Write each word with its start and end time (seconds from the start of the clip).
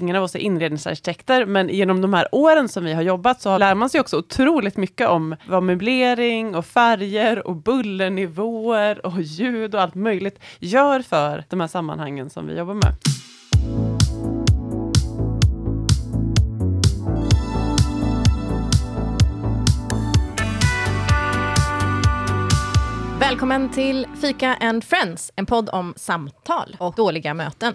Ingen 0.00 0.16
av 0.16 0.24
oss 0.24 0.34
är 0.34 0.38
inredningsarkitekter, 0.38 1.46
men 1.46 1.68
genom 1.68 2.00
de 2.00 2.14
här 2.14 2.28
åren 2.32 2.68
som 2.68 2.84
vi 2.84 2.92
har 2.92 3.02
jobbat 3.02 3.40
så 3.40 3.58
lär 3.58 3.74
man 3.74 3.90
sig 3.90 4.00
också 4.00 4.18
otroligt 4.18 4.76
mycket 4.76 5.08
om 5.08 5.36
vad 5.48 5.62
möblering 5.62 6.54
och 6.54 6.66
färger 6.66 7.46
och 7.46 7.56
bullernivåer 7.56 9.06
och 9.06 9.22
ljud 9.22 9.74
och 9.74 9.80
allt 9.82 9.94
möjligt 9.94 10.40
gör 10.58 11.02
för 11.02 11.44
de 11.48 11.60
här 11.60 11.68
sammanhangen 11.68 12.30
som 12.30 12.46
vi 12.46 12.58
jobbar 12.58 12.74
med. 12.74 12.94
Välkommen 23.20 23.70
till 23.70 24.06
Fika 24.20 24.54
and 24.60 24.84
Friends, 24.84 25.32
en 25.36 25.46
podd 25.46 25.68
om 25.72 25.94
samtal 25.96 26.76
och 26.78 26.94
dåliga 26.94 27.34
möten. 27.34 27.74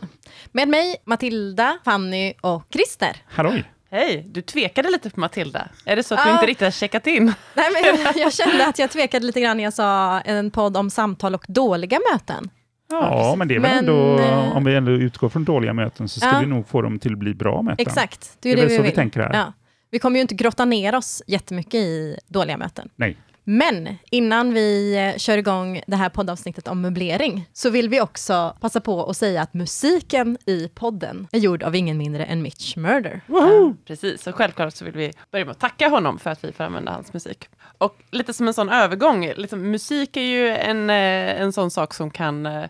Med 0.52 0.68
mig 0.68 0.96
Matilda, 1.06 1.78
Fanny 1.86 2.34
och 2.42 2.64
Christer. 2.74 3.18
Halloj! 3.30 3.64
Hej, 3.92 4.26
du 4.32 4.42
tvekade 4.42 4.90
lite 4.92 5.10
på 5.10 5.20
Matilda. 5.20 5.68
Är 5.86 5.96
det 5.96 6.04
så 6.04 6.14
att 6.16 6.20
Ja. 6.20 6.26
du 6.26 6.32
inte 6.34 6.46
riktigt 6.46 6.66
har 6.66 6.72
checkat 6.72 7.08
in? 7.08 7.26
Nej, 7.54 7.66
men 7.74 7.84
jag, 8.06 8.18
jag 8.18 8.34
kände 8.34 8.68
att 8.68 8.80
jag 8.80 8.90
tvekade 8.92 9.26
lite 9.26 9.42
grann 9.42 9.58
när 9.58 9.64
jag 9.64 9.74
sa 9.74 10.20
en 10.22 10.52
podd 10.52 10.78
om 10.78 10.90
samtal 10.90 11.36
och 11.36 11.46
dåliga 11.48 12.00
möten. 12.14 12.50
Ja, 12.90 13.36
men 13.38 13.48
det 13.48 13.56
är 13.56 13.60
väl 13.60 13.70
Men, 13.70 13.80
ändå, 13.80 14.20
eh, 14.20 14.58
om 14.58 14.64
vi 14.64 14.76
ändå 14.76 14.92
utgår 14.92 15.30
från 15.30 15.44
dåliga 15.44 15.74
möten 15.74 16.10
så 16.10 16.20
ska 16.20 16.30
Ja. 16.30 16.40
vi 16.40 16.46
nog 16.46 16.68
få 16.68 16.82
dem 16.82 17.00
till 17.00 17.12
att 17.14 17.20
bli 17.20 17.34
bra 17.34 17.62
möten. 17.62 17.88
Exakt, 17.88 18.38
Det 18.40 18.52
är 18.52 18.56
väl 18.58 18.76
så 18.76 18.82
vi 18.82 18.92
tänker 18.92 19.20
här. 19.20 19.34
Ja. 19.34 19.54
Vi 19.92 20.00
kommer 20.00 20.18
ju 20.18 20.22
inte 20.22 20.36
grotta 20.36 20.66
ner 20.66 20.96
oss 20.96 21.22
jättemycket 21.28 21.74
i 21.76 22.18
dåliga 22.28 22.58
möten. 22.58 22.90
Nej. 22.96 23.18
Men 23.44 23.98
innan 24.12 24.54
vi 24.54 24.96
eh, 24.96 25.18
kör 25.18 25.38
igång 25.38 25.82
det 25.88 25.96
här 25.96 26.10
poddavsnittet 26.10 26.68
om 26.68 26.82
möblering 26.82 27.50
så 27.54 27.70
vill 27.70 27.90
vi 27.90 28.02
också 28.02 28.56
passa 28.62 28.82
på 28.82 29.10
att 29.10 29.18
säga 29.18 29.42
att 29.42 29.54
musiken 29.54 30.38
i 30.46 30.68
podden 30.68 31.28
är 31.32 31.40
gjord 31.40 31.64
av 31.64 31.76
ingen 31.76 31.98
mindre 31.98 32.26
än 32.26 32.42
Mitch 32.42 32.76
Murder. 32.76 33.22
Ja, 33.28 33.74
precis, 33.86 34.28
och 34.28 34.36
självklart 34.36 34.74
så 34.74 34.86
vill 34.86 34.94
vi 34.94 35.12
börja 35.32 35.46
med 35.46 35.52
att 35.52 35.60
tacka 35.60 35.90
honom 35.90 36.20
för 36.20 36.30
att 36.30 36.44
vi 36.44 36.52
får 36.52 36.64
använda 36.64 36.92
hans 36.92 37.14
musik. 37.14 37.50
Och 37.78 37.98
lite 38.12 38.34
som 38.34 38.48
en 38.48 38.54
sån 38.54 38.70
övergång, 38.70 39.32
liksom, 39.36 39.72
musik 39.72 40.18
är 40.18 40.22
ju 40.22 40.50
en, 40.50 40.90
eh, 40.90 41.42
en 41.42 41.54
sån 41.54 41.72
sak 41.72 41.94
som 41.94 42.12
kan 42.12 42.46
eh, 42.46 42.66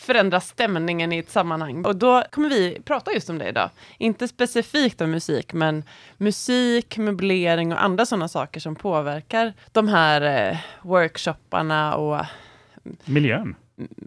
förändra 0.00 0.40
stämningen 0.40 1.12
i 1.12 1.18
ett 1.18 1.30
sammanhang. 1.30 1.84
Och 1.84 1.96
då 1.96 2.22
kommer 2.30 2.48
vi 2.48 2.80
prata 2.84 3.12
just 3.12 3.30
om 3.30 3.38
det 3.38 3.48
idag. 3.48 3.70
Inte 3.98 4.28
specifikt 4.28 5.00
om 5.00 5.10
musik, 5.10 5.52
men 5.52 5.84
musik, 6.16 6.98
möblering 6.98 7.72
och 7.72 7.82
andra 7.82 8.06
sådana 8.06 8.28
saker 8.28 8.60
som 8.60 8.76
påverkar 8.76 9.52
de 9.72 9.88
här 9.88 10.50
eh, 10.50 10.58
workshopparna 10.82 11.96
och 11.96 12.24
Miljön. 13.04 13.54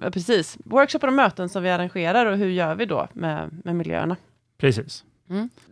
ja, 0.01 0.11
precis, 0.11 0.57
workshoppar 0.65 1.07
och 1.07 1.13
möten 1.13 1.49
som 1.49 1.63
vi 1.63 1.69
arrangerar 1.69 2.25
och 2.25 2.37
hur 2.37 2.49
gör 2.49 2.75
vi 2.75 2.85
då 2.85 3.07
med, 3.13 3.61
med 3.63 3.75
miljöerna. 3.75 4.15
Precis. 4.57 5.03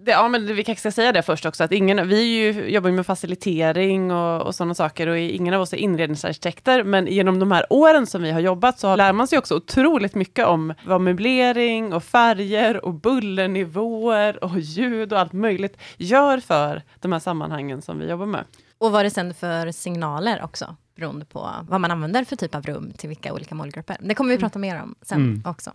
Det, 0.02 0.12
ja, 0.12 0.28
men 0.28 0.46
vi 0.56 0.64
kanske 0.64 0.80
ska 0.80 0.92
säga 0.92 1.12
det 1.12 1.22
först 1.22 1.46
också, 1.46 1.64
att 1.64 1.72
ingen, 1.72 2.08
vi 2.08 2.20
är 2.22 2.54
ju, 2.54 2.70
jobbar 2.70 2.90
ju 2.90 2.96
med 2.96 3.06
facilitering 3.06 4.12
och, 4.12 4.42
och 4.42 4.56
sådana 4.56 4.74
saker 4.76 5.08
och 5.08 5.18
ingen 5.18 5.54
av 5.54 5.62
oss 5.62 5.74
är 5.74 5.78
inredningsarkitekter, 5.78 6.84
men 6.84 7.08
genom 7.08 7.40
de 7.40 7.52
här 7.52 7.66
åren 7.70 8.08
som 8.08 8.22
vi 8.22 8.32
har 8.32 8.40
jobbat 8.40 8.80
så 8.80 8.96
lär 8.96 9.14
man 9.14 9.28
sig 9.28 9.40
också 9.40 9.56
otroligt 9.56 10.16
mycket 10.16 10.46
om 10.46 10.74
vad 10.86 11.02
möblering 11.02 11.94
och 11.94 12.04
färger 12.04 12.86
och 12.86 12.94
bullernivåer 12.94 14.44
och 14.44 14.60
ljud 14.60 15.14
och 15.14 15.20
allt 15.20 15.34
möjligt 15.34 15.78
gör 15.98 16.38
för 16.40 16.84
de 17.00 17.12
här 17.12 17.20
sammanhangen 17.20 17.82
som 17.82 18.00
vi 18.00 18.10
jobbar 18.10 18.26
med. 18.26 18.44
Och 18.78 18.92
vad 18.92 19.06
det 19.06 19.10
sänder 19.10 19.34
för 19.36 19.72
signaler 19.72 20.42
också, 20.44 20.76
beroende 20.96 21.26
på 21.26 21.50
vad 21.68 21.82
man 21.82 21.92
använder 21.92 22.24
för 22.24 22.36
typ 22.36 22.56
av 22.56 22.64
rum 22.64 22.92
till 22.98 23.10
vilka 23.10 23.34
olika 23.34 23.56
målgrupper. 23.56 23.98
Det 24.00 24.16
kommer 24.16 24.30
vi 24.34 24.38
prata 24.38 24.60
mer 24.60 24.82
om 24.82 24.96
sen 25.02 25.20
Mm. 25.20 25.42
också. 25.46 25.72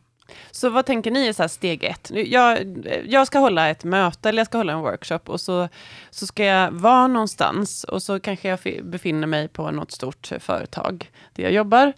Så 0.50 0.70
vad 0.70 0.86
tänker 0.86 1.10
ni 1.10 1.26
är 1.26 1.32
så 1.32 1.42
här 1.42 1.48
steg 1.48 1.84
ett? 1.84 2.10
Jag, 2.14 2.58
jag 3.06 3.26
ska 3.26 3.38
hålla 3.38 3.68
ett 3.68 3.84
möte 3.84 4.28
eller 4.28 4.40
jag 4.40 4.46
ska 4.46 4.58
hålla 4.58 4.72
en 4.72 4.80
workshop 4.80 5.20
och 5.24 5.40
så, 5.40 5.68
så 6.10 6.26
ska 6.26 6.44
jag 6.44 6.70
vara 6.70 7.06
någonstans 7.06 7.84
och 7.84 8.02
så 8.02 8.20
kanske 8.20 8.48
jag 8.48 8.84
befinner 8.84 9.26
mig 9.26 9.48
på 9.48 9.70
något 9.70 9.92
stort 9.92 10.32
företag 10.40 11.10
där 11.32 11.42
jag 11.42 11.52
jobbar. 11.52 11.92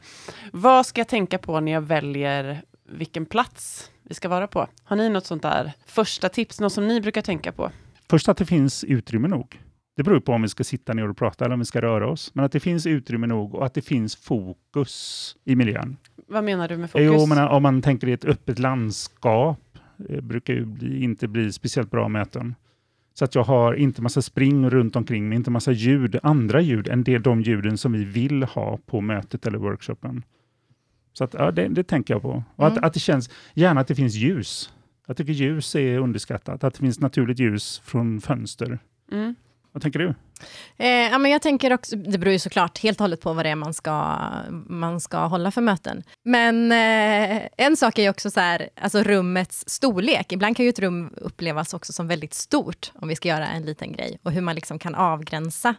Vad 0.53 0.86
ska 0.86 1.00
jag 1.00 1.09
tänka 1.09 1.38
på 1.38 1.60
när 1.60 1.72
jag 1.72 1.81
väljer 1.81 2.62
vilken 2.88 3.26
plats 3.26 3.91
vi 4.03 4.15
ska 4.15 4.28
vara 4.28 4.47
på? 4.47 4.69
Har 4.84 4.97
ni 4.97 5.09
något 5.09 5.26
sånt 5.26 5.42
där 5.42 5.72
första 5.86 6.28
tips, 6.28 6.60
något 6.60 6.72
som 6.72 6.88
ni 6.88 7.00
brukar 7.00 7.22
tänka 7.22 7.53
på? 7.53 7.70
Först 8.09 8.28
att 8.28 8.36
det 8.36 8.47
finns 8.47 8.84
utrymme 8.84 9.28
nog. 9.28 9.60
Det 9.96 10.02
beror 10.02 10.20
på 10.20 10.32
om 10.32 10.42
vi 10.42 10.48
ska 10.48 10.64
sitta 10.64 10.92
ner 10.94 11.08
och 11.08 11.16
prata 11.16 11.44
eller 11.44 11.52
om 11.54 11.58
vi 11.58 11.64
ska 11.66 11.82
röra 11.82 12.08
oss. 12.08 12.30
Men 12.34 12.44
att 12.44 12.52
det 12.52 12.60
finns 12.60 12.86
utrymme 12.86 13.26
nog 13.26 13.54
och 13.54 13.66
att 13.66 13.74
det 13.74 13.82
finns 13.82 14.16
fokus 14.16 15.36
i 15.44 15.56
miljön. 15.56 15.96
Vad 16.28 16.44
menar 16.44 16.68
du 16.68 16.76
med 16.76 16.90
fokus? 16.90 17.06
Jo, 17.06 17.26
men 17.26 17.38
om 17.48 17.62
man 17.62 17.82
tänker 17.82 18.08
i 18.08 18.12
ett 18.12 18.24
öppet 18.24 18.58
landskap 18.58 19.78
eh, 20.08 20.20
brukar 20.20 20.54
ju 20.54 20.64
bli, 20.64 21.02
inte 21.02 21.28
bli 21.28 21.52
speciellt 21.52 21.90
bra 21.90 22.08
möten. 22.08 22.54
Så 23.14 23.24
att 23.24 23.34
jag 23.34 23.42
har 23.42 23.74
inte 23.74 24.02
massa 24.02 24.22
spring 24.22 24.70
runt 24.70 24.96
omkring 24.96 25.28
mig, 25.28 25.36
inte 25.36 25.50
massa 25.50 25.72
ljud, 25.72 26.18
andra 26.22 26.60
ljud 26.60 26.88
än 26.88 27.04
det, 27.04 27.18
de 27.18 27.40
ljuden 27.42 27.78
som 27.78 27.92
vi 27.92 28.04
vill 28.04 28.42
ha 28.42 28.78
på 28.86 29.00
mötet 29.00 29.46
eller 29.46 29.58
workshopen. 29.58 30.22
Så 31.12 31.24
att, 31.24 31.34
ja, 31.34 31.50
det, 31.50 31.68
det 31.68 31.84
tänker 31.84 32.14
jag 32.14 32.22
på. 32.22 32.44
Och 32.56 32.64
Mm. 32.66 32.78
att, 32.78 32.84
att 32.84 32.94
det 32.94 33.00
känns, 33.00 33.30
gärna 33.54 33.80
att 33.80 33.88
det 33.88 33.94
finns 33.94 34.14
ljus. 34.14 34.72
Jag 35.06 35.16
tycker 35.16 35.32
ljus 35.32 35.74
är 35.74 35.98
underskattat, 35.98 36.64
att 36.64 36.74
det 36.74 36.80
finns 36.80 37.00
naturligt 37.00 37.38
ljus 37.38 37.82
från 37.84 38.20
fönster. 38.20 38.78
Mm. 39.12 39.34
Vad 39.76 39.82
tänker 39.82 39.98
du? 39.98 40.14
Eh, 40.76 40.88
ja, 40.88 41.19
men 41.19 41.31
jag 41.31 41.42
tänker 41.42 41.72
också, 41.72 41.97
det 41.97 42.19
beror 42.19 42.32
ju 42.32 42.38
såklart 42.38 42.78
helt 42.78 42.98
och 42.98 43.04
hållet 43.04 43.20
på 43.20 43.32
vad 43.32 43.44
det 43.44 43.50
är 43.50 43.54
man 43.54 43.75
ska, 43.75 44.19
man 44.69 45.00
ska 45.00 45.19
hålla 45.19 45.50
för 45.50 45.60
möten. 45.60 46.03
Men 46.22 46.72
eh, 46.72 47.42
en 47.56 47.76
sak 47.76 47.98
är 47.98 48.03
ju 48.03 48.10
också 48.10 48.31
så 48.31 48.41
här, 48.41 48.69
alltså 48.81 49.03
rummets 49.03 49.65
storlek. 49.66 50.32
Ibland 50.32 50.56
kan 50.56 50.65
ju 50.65 50.69
ett 50.69 50.78
rum 50.78 51.10
upplevas 51.16 51.75
också 51.75 51.92
som 51.92 52.09
väldigt 52.09 52.34
stort, 52.34 52.92
om 52.94 53.09
vi 53.09 53.16
ska 53.16 53.28
göra 53.28 53.47
en 53.47 53.62
liten 53.62 53.92
grej. 53.92 54.19
Och 54.22 54.32
hur 54.32 54.41
man 54.41 54.54
liksom 54.54 54.78
kan 54.78 54.94
avgränsa 54.94 55.75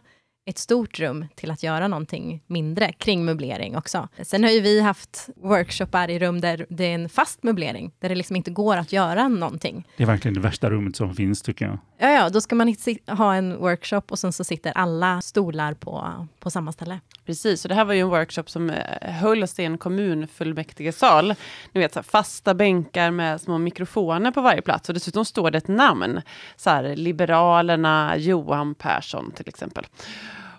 ett 0.48 0.58
stort 0.58 1.00
rum 1.00 1.26
till 1.34 1.50
att 1.50 1.62
göra 1.62 1.88
någonting 1.88 2.42
mindre 2.46 2.92
kring 2.92 3.24
möblering 3.24 3.76
också. 3.76 4.08
Sen 4.22 4.44
har 4.44 4.50
ju 4.50 4.60
vi 4.60 4.80
haft 4.80 5.28
workshoppar 5.36 6.10
i 6.10 6.18
rum 6.18 6.40
där 6.40 6.66
det 6.68 6.84
är 6.84 6.94
en 6.94 7.08
fast 7.08 7.42
möblering, 7.42 7.92
där 8.00 8.08
det 8.08 8.14
liksom 8.14 8.36
inte 8.36 8.50
går 8.50 8.76
att 8.76 8.92
göra 8.92 9.28
någonting. 9.28 9.88
Det 9.96 10.02
är 10.02 10.06
verkligen 10.06 10.34
det 10.34 10.40
värsta 10.40 10.70
rummet 10.70 10.96
som 10.96 11.14
finns 11.14 11.42
tycker 11.42 11.64
jag. 11.64 11.78
Ja, 11.98 12.10
ja, 12.10 12.28
då 12.28 12.40
ska 12.40 12.54
man 12.54 12.74
ha 13.06 13.34
en 13.34 13.56
workshop 13.56 14.02
och 14.08 14.18
sen 14.18 14.32
så 14.32 14.44
sitter 14.44 14.72
alla 14.74 15.20
stolar 15.20 15.74
på, 15.74 16.26
på 16.40 16.50
samma 16.50 16.72
ställe. 16.72 17.00
Precis, 17.26 17.64
och 17.64 17.68
det 17.68 17.74
här 17.74 17.84
var 17.84 17.94
ju 17.94 18.00
en 18.00 18.08
workshop 18.08 18.44
som 18.46 18.70
eh, 18.70 19.10
hölls 19.10 19.58
i 19.58 19.64
en 19.64 19.78
kommunfullmäktigesal. 19.78 21.34
Ni 21.72 21.80
vet, 21.80 21.92
så 21.92 21.98
här, 21.98 22.04
fasta 22.04 22.54
bänkar 22.54 23.10
med 23.10 23.40
små 23.40 23.58
mikrofoner 23.58 24.30
på 24.30 24.40
varje 24.40 24.62
plats 24.62 24.88
och 24.88 24.94
dessutom 24.94 25.24
står 25.24 25.50
det 25.50 25.58
ett 25.58 25.68
namn. 25.68 26.20
Så 26.56 26.70
här, 26.70 26.96
Liberalerna 26.96 28.16
Johan 28.16 28.74
Persson 28.74 29.30
till 29.30 29.48
exempel. 29.48 29.86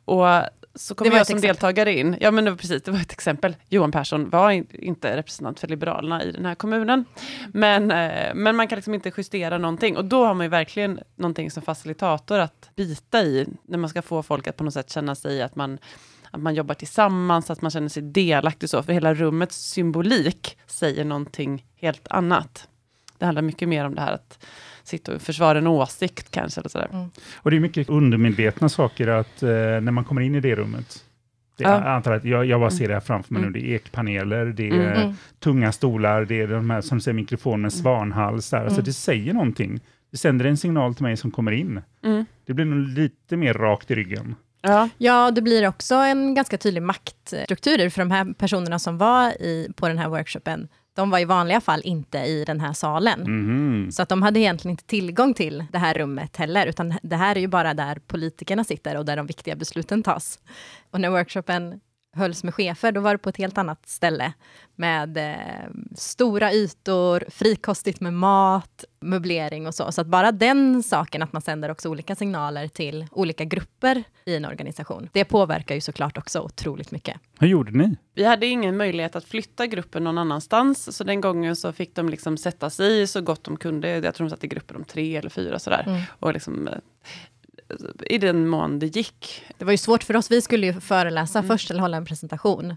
Och 0.09 0.43
så 0.75 0.95
kom 0.95 1.07
jag 1.07 1.13
som 1.13 1.21
exempel. 1.35 1.47
deltagare 1.47 1.93
in. 1.93 2.17
Ja, 2.19 2.31
men 2.31 2.45
det 2.45 2.51
var 2.51 2.57
precis, 2.57 2.83
det 2.83 2.91
var 2.91 2.99
ett 2.99 3.11
exempel. 3.11 3.55
Johan 3.67 3.91
Persson 3.91 4.29
var 4.29 4.51
in, 4.51 4.67
inte 4.71 5.17
representant 5.17 5.59
för 5.59 5.67
Liberalerna 5.67 6.23
i 6.23 6.31
den 6.31 6.45
här 6.45 6.55
kommunen. 6.55 7.05
Men, 7.53 7.91
eh, 7.91 8.33
men 8.35 8.55
man 8.55 8.67
kan 8.67 8.75
liksom 8.75 8.93
inte 8.93 9.11
justera 9.17 9.57
någonting. 9.57 9.97
Och 9.97 10.05
då 10.05 10.25
har 10.25 10.33
man 10.33 10.45
ju 10.45 10.49
verkligen 10.49 10.99
någonting 11.15 11.51
som 11.51 11.63
facilitator 11.63 12.39
att 12.39 12.69
bita 12.75 13.21
i, 13.21 13.47
när 13.63 13.77
man 13.77 13.89
ska 13.89 14.01
få 14.01 14.23
folk 14.23 14.47
att 14.47 14.57
på 14.57 14.63
något 14.63 14.73
sätt 14.73 14.89
känna 14.89 15.15
sig 15.15 15.41
att 15.41 15.55
man 15.55 15.77
att 16.31 16.41
man 16.41 16.55
jobbar 16.55 16.75
tillsammans, 16.75 17.49
att 17.49 17.61
man 17.61 17.71
känner 17.71 17.89
sig 17.89 18.03
delaktig 18.03 18.69
så, 18.69 18.83
för 18.83 18.93
hela 18.93 19.13
rummets 19.13 19.57
symbolik 19.57 20.57
säger 20.67 21.05
någonting 21.05 21.65
helt 21.75 22.07
annat. 22.09 22.67
Det 23.19 23.25
handlar 23.25 23.41
mycket 23.41 23.69
mer 23.69 23.85
om 23.85 23.95
det 23.95 24.01
här 24.01 24.13
att 24.13 24.45
sitta 24.83 25.15
och 25.15 25.21
försvara 25.21 25.57
en 25.57 25.67
åsikt 25.67 26.31
kanske, 26.31 26.59
eller 26.61 26.69
sådär. 26.69 27.09
Och 27.35 27.51
det 27.51 27.57
är 27.57 27.61
mycket 27.61 27.89
undermedvetna 27.89 28.69
saker 28.69 29.07
att 29.07 29.43
eh, 29.43 29.49
när 29.49 29.91
man 29.91 30.03
kommer 30.03 30.21
in 30.21 30.35
i 30.35 30.39
det 30.39 30.55
rummet. 30.55 31.03
Det, 31.57 31.63
Ja. 31.63 31.69
Jag 31.71 31.87
antar 31.87 32.11
att 32.11 32.25
jag, 32.25 32.45
jag 32.45 32.59
bara 32.59 32.71
ser 32.71 32.87
det 32.87 32.93
här 32.93 33.01
framför 33.01 33.33
mig 33.33 33.39
Mm. 33.41 33.51
nu. 33.53 33.59
Det 33.59 33.67
är 33.71 33.75
ekpaneler, 33.75 34.45
det 34.45 34.69
är 34.69 34.73
Mm. 34.73 35.01
Mm. 35.01 35.13
tunga 35.39 35.71
stolar, 35.71 36.25
det 36.25 36.41
är 36.41 36.47
de 36.47 36.69
här 36.69 36.81
som 36.81 37.01
säger 37.01 37.15
mikrofon 37.15 37.61
med 37.61 37.73
svanhals. 37.73 38.49
Där. 38.49 38.57
Alltså 38.57 38.75
Mm. 38.75 38.85
det 38.85 38.93
säger 38.93 39.33
någonting. 39.33 39.79
Det 40.11 40.17
sänder 40.17 40.45
en 40.45 40.57
signal 40.57 40.95
till 40.95 41.03
mig 41.03 41.17
som 41.17 41.31
kommer 41.31 41.51
in. 41.51 41.81
Mm. 42.03 42.25
Det 42.45 42.53
blir 42.53 42.65
nog 42.65 42.87
lite 42.87 43.37
mer 43.37 43.53
rakt 43.53 43.91
i 43.91 43.95
ryggen. 43.95 44.35
Ja. 44.61 44.89
Ja, 44.97 45.31
det 45.31 45.41
blir 45.41 45.67
också 45.67 45.95
en 45.95 46.33
ganska 46.35 46.57
tydlig 46.57 46.81
maktstruktur 46.83 47.89
för 47.89 48.01
de 48.01 48.11
här 48.11 48.33
personerna 48.33 48.79
som 48.79 48.97
var 48.97 49.29
i, 49.41 49.67
på 49.75 49.87
den 49.87 49.97
här 49.97 50.09
workshopen. 50.09 50.67
De 50.99 51.09
var 51.09 51.19
i 51.19 51.25
vanliga 51.25 51.61
fall 51.61 51.81
inte 51.83 52.17
i 52.17 52.43
den 52.45 52.59
här 52.59 52.73
salen. 52.73 53.19
Mhm. 53.21 53.91
Så 53.91 54.01
att 54.01 54.09
de 54.09 54.21
hade 54.21 54.39
egentligen 54.39 54.71
inte 54.71 54.83
tillgång 54.83 55.33
till 55.33 55.65
det 55.71 55.77
här 55.77 55.93
rummet 55.93 56.37
heller, 56.37 56.67
utan 56.67 56.93
det 57.01 57.15
här 57.15 57.35
är 57.35 57.39
ju 57.39 57.47
bara 57.47 57.73
där 57.73 57.99
politikerna 58.07 58.63
sitter 58.63 58.97
och 58.97 59.05
där 59.05 59.17
de 59.17 59.27
viktiga 59.27 59.55
besluten 59.55 60.03
tas. 60.03 60.39
Och 60.91 61.01
när 61.01 61.09
workshopen 61.09 61.79
hölls 62.19 62.43
med 62.43 62.55
chefer, 62.55 62.91
då 62.91 63.01
var 63.01 63.11
det 63.11 63.17
på 63.17 63.29
ett 63.29 63.37
helt 63.37 63.57
annat 63.57 63.89
ställe 63.89 64.33
med 64.75 65.17
eh, 65.17 65.69
stora 65.95 66.53
ytor, 66.53 67.23
frikostigt 67.29 67.99
med 67.99 68.13
mat, 68.13 68.83
möblering 68.99 69.67
och 69.67 69.75
så. 69.75 69.91
Så 69.91 70.01
att 70.01 70.07
bara 70.07 70.31
den 70.31 70.83
saken, 70.83 71.21
att 71.21 71.33
man 71.33 71.41
sänder 71.41 71.71
också 71.71 71.89
olika 71.89 72.15
signaler 72.15 72.67
till 72.67 73.07
olika 73.11 73.43
grupper 73.43 74.03
i 74.25 74.35
en 74.35 74.45
organisation, 74.45 75.09
det 75.13 75.25
påverkar 75.25 75.75
ju 75.75 75.81
såklart 75.81 76.17
också 76.17 76.41
otroligt 76.41 76.91
mycket. 76.91 77.17
Hur 77.39 77.47
gjorde 77.47 77.71
ni? 77.71 77.95
Vi 78.13 78.25
hade 78.25 78.45
ingen 78.45 78.77
möjlighet 78.77 79.15
att 79.15 79.25
flytta 79.25 79.67
gruppen 79.67 80.03
någon 80.03 80.17
annanstans, 80.17 80.97
så 80.97 81.03
den 81.03 81.21
gången 81.21 81.55
så 81.55 81.71
fick 81.71 81.95
de 81.95 82.09
liksom 82.09 82.37
sätta 82.37 82.69
sig 82.69 83.01
i 83.01 83.07
så 83.07 83.21
gott 83.21 83.43
de 83.43 83.57
kunde. 83.57 83.89
Jag 83.89 84.15
tror 84.15 84.27
de 84.27 84.29
satt 84.29 84.43
i 84.43 84.47
grupper 84.47 84.75
om 84.75 84.83
tre 84.83 85.15
eller 85.15 85.29
fyra 85.29 85.59
sådär. 85.59 85.83
Mm. 85.87 86.01
Och 86.19 86.33
liksom, 86.33 86.67
eh, 86.67 86.73
i 88.05 88.17
den 88.17 88.47
mån 88.47 88.79
det 88.79 88.95
gick. 88.95 89.45
Det 89.57 89.65
var 89.65 89.71
ju 89.71 89.77
svårt 89.77 90.03
för 90.03 90.15
oss, 90.15 90.31
vi 90.31 90.41
skulle 90.41 90.65
ju 90.67 90.81
föreläsa 90.81 91.39
mm. 91.39 91.47
först 91.47 91.71
eller 91.71 91.81
hålla 91.81 91.97
en 91.97 92.05
presentation. 92.05 92.75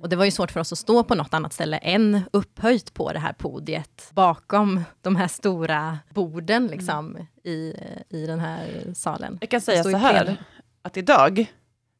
Och 0.00 0.08
det 0.08 0.16
var 0.16 0.24
ju 0.24 0.30
svårt 0.30 0.50
för 0.50 0.60
oss 0.60 0.72
att 0.72 0.78
stå 0.78 1.04
på 1.04 1.14
något 1.14 1.34
annat 1.34 1.52
ställe 1.52 1.76
än 1.76 2.20
upphöjt 2.32 2.94
på 2.94 3.12
det 3.12 3.18
här 3.18 3.32
podiet 3.32 4.10
bakom 4.12 4.82
de 5.00 5.16
här 5.16 5.28
stora 5.28 5.98
borden 6.14 6.66
liksom, 6.66 7.16
mm. 7.16 7.26
i, 7.44 7.74
i 8.08 8.26
den 8.26 8.40
här 8.40 8.94
salen. 8.94 9.38
Jag 9.40 9.50
kan 9.50 9.60
säga 9.60 9.84
så 9.84 9.96
här, 9.96 10.36
att 10.82 10.96
idag 10.96 11.46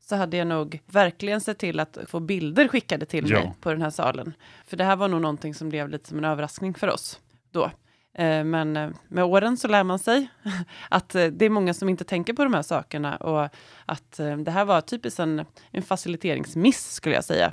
så 0.01 0.17
hade 0.17 0.37
jag 0.37 0.47
nog 0.47 0.83
verkligen 0.87 1.41
sett 1.41 1.59
till 1.59 1.81
att 1.81 1.99
få 2.07 2.21
bilder 2.21 2.69
skickade 2.69 3.07
till 3.07 3.31
ja. 3.31 3.39
mig 3.39 3.53
på 3.61 3.71
den 3.71 3.83
här 3.83 3.91
salen. 3.91 4.35
För 4.67 4.77
det 4.77 4.85
här 4.85 4.97
var 4.97 5.09
nog 5.09 5.21
någonting 5.21 5.55
som 5.55 5.69
blev 5.69 5.89
lite 5.89 6.09
som 6.09 6.19
en 6.19 6.25
överraskning 6.25 6.75
för 6.75 6.89
oss 6.89 7.21
då. 7.51 7.71
Eh, 8.15 8.45
men 8.45 8.77
eh, 8.77 8.91
med 9.09 9.25
åren 9.25 9.57
så 9.57 9.69
lär 9.69 9.85
man 9.85 9.99
sig 9.99 10.29
att 10.89 11.15
eh, 11.15 11.27
det 11.27 11.45
är 11.45 11.51
många 11.51 11.75
som 11.75 11.89
inte 11.89 12.05
tänker 12.05 12.33
på 12.33 12.45
de 12.45 12.55
här 12.55 12.63
sakerna 12.63 13.17
och 13.17 13.49
att 13.87 14.21
det 14.45 14.51
här 14.51 14.65
var 14.65 14.81
typiskt 14.81 15.21
en, 15.21 15.45
en 15.71 15.83
faciliteringsmiss 15.83 16.93
skulle 16.93 17.15
jag 17.15 17.25
säga 17.25 17.53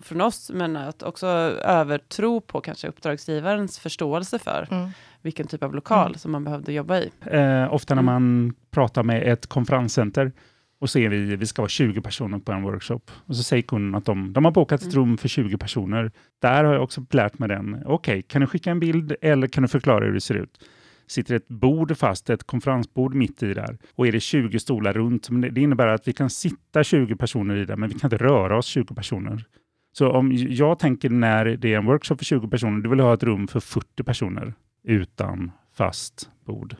från 0.00 0.20
oss, 0.20 0.50
men 0.54 0.76
att 0.76 1.02
också 1.02 1.26
övertro 1.26 2.40
på 2.40 2.60
kanske 2.60 2.88
uppdragsgivarens 2.88 3.78
förståelse 3.78 4.38
för 4.38 4.68
mm. 4.70 4.90
vilken 5.22 5.46
typ 5.46 5.62
av 5.62 5.74
lokal 5.74 6.06
mm. 6.06 6.18
som 6.18 6.32
man 6.32 6.44
behövde 6.44 6.72
jobba 6.72 6.98
i. 6.98 7.10
Eh, 7.20 7.74
ofta 7.74 7.94
när 7.94 8.02
mm. 8.02 8.04
man 8.04 8.54
pratar 8.70 9.02
med 9.02 9.32
ett 9.32 9.46
konferenscenter 9.46 10.32
och 10.80 10.90
ser 10.90 11.08
vi, 11.08 11.36
vi 11.36 11.46
ska 11.46 11.62
vara 11.62 11.68
20 11.68 12.00
personer 12.00 12.38
på 12.38 12.52
en 12.52 12.62
workshop. 12.62 13.00
Och 13.26 13.36
så 13.36 13.42
säger 13.42 13.62
kunden 13.62 13.94
att 13.94 14.04
de, 14.04 14.32
de 14.32 14.44
har 14.44 14.52
bokat 14.52 14.80
ett 14.80 14.94
mm. 14.94 14.96
rum 14.96 15.18
för 15.18 15.28
20 15.28 15.58
personer. 15.58 16.12
Där 16.38 16.64
har 16.64 16.72
jag 16.72 16.82
också 16.82 17.04
lärt 17.10 17.38
mig 17.38 17.48
den. 17.48 17.74
Okej, 17.74 17.92
okay, 17.94 18.22
kan 18.22 18.40
du 18.40 18.46
skicka 18.46 18.70
en 18.70 18.80
bild 18.80 19.14
eller 19.20 19.46
kan 19.46 19.62
du 19.62 19.68
förklara 19.68 20.04
hur 20.04 20.12
det 20.12 20.20
ser 20.20 20.34
ut? 20.34 20.64
Sitter 21.06 21.34
ett 21.34 21.48
bord 21.48 21.96
fast, 21.96 22.30
ett 22.30 22.44
konferensbord 22.44 23.14
mitt 23.14 23.42
i 23.42 23.54
där 23.54 23.78
och 23.94 24.06
är 24.06 24.12
det 24.12 24.20
20 24.20 24.58
stolar 24.58 24.92
runt. 24.92 25.28
Det 25.30 25.60
innebär 25.60 25.86
att 25.86 26.08
vi 26.08 26.12
kan 26.12 26.30
sitta 26.30 26.84
20 26.84 27.16
personer 27.16 27.56
i 27.56 27.64
där, 27.64 27.76
men 27.76 27.88
vi 27.88 27.98
kan 27.98 28.12
inte 28.12 28.24
röra 28.24 28.58
oss 28.58 28.66
20 28.66 28.94
personer. 28.94 29.44
Så 29.92 30.10
om 30.10 30.32
jag 30.32 30.78
tänker 30.78 31.10
när 31.10 31.44
det 31.44 31.74
är 31.74 31.78
en 31.78 31.86
workshop 31.86 32.16
för 32.16 32.24
20 32.24 32.48
personer, 32.48 32.82
du 32.82 32.88
vill 32.88 33.00
ha 33.00 33.14
ett 33.14 33.22
rum 33.22 33.48
för 33.48 33.60
40 33.60 34.02
personer 34.02 34.54
utan 34.84 35.52
fast 35.74 36.30
bord. 36.44 36.76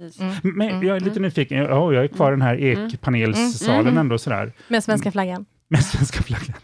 Mm. 0.00 0.34
Men 0.42 0.68
jag 0.68 0.82
är 0.82 0.90
mm. 0.90 1.04
lite 1.04 1.20
nyfiken, 1.20 1.66
oh, 1.66 1.94
jag 1.94 2.04
är 2.04 2.08
kvar 2.08 2.28
i 2.28 2.30
den 2.30 2.42
här 2.42 2.54
mm. 2.54 2.86
ekpanelssalen 2.86 3.86
mm. 3.86 3.98
ändå 3.98 4.18
sådär. 4.18 4.52
Med 4.68 4.84
svenska 4.84 5.10
flaggan. 5.10 5.46
Med 5.68 5.84
svenska 5.84 6.22
flaggan. 6.22 6.56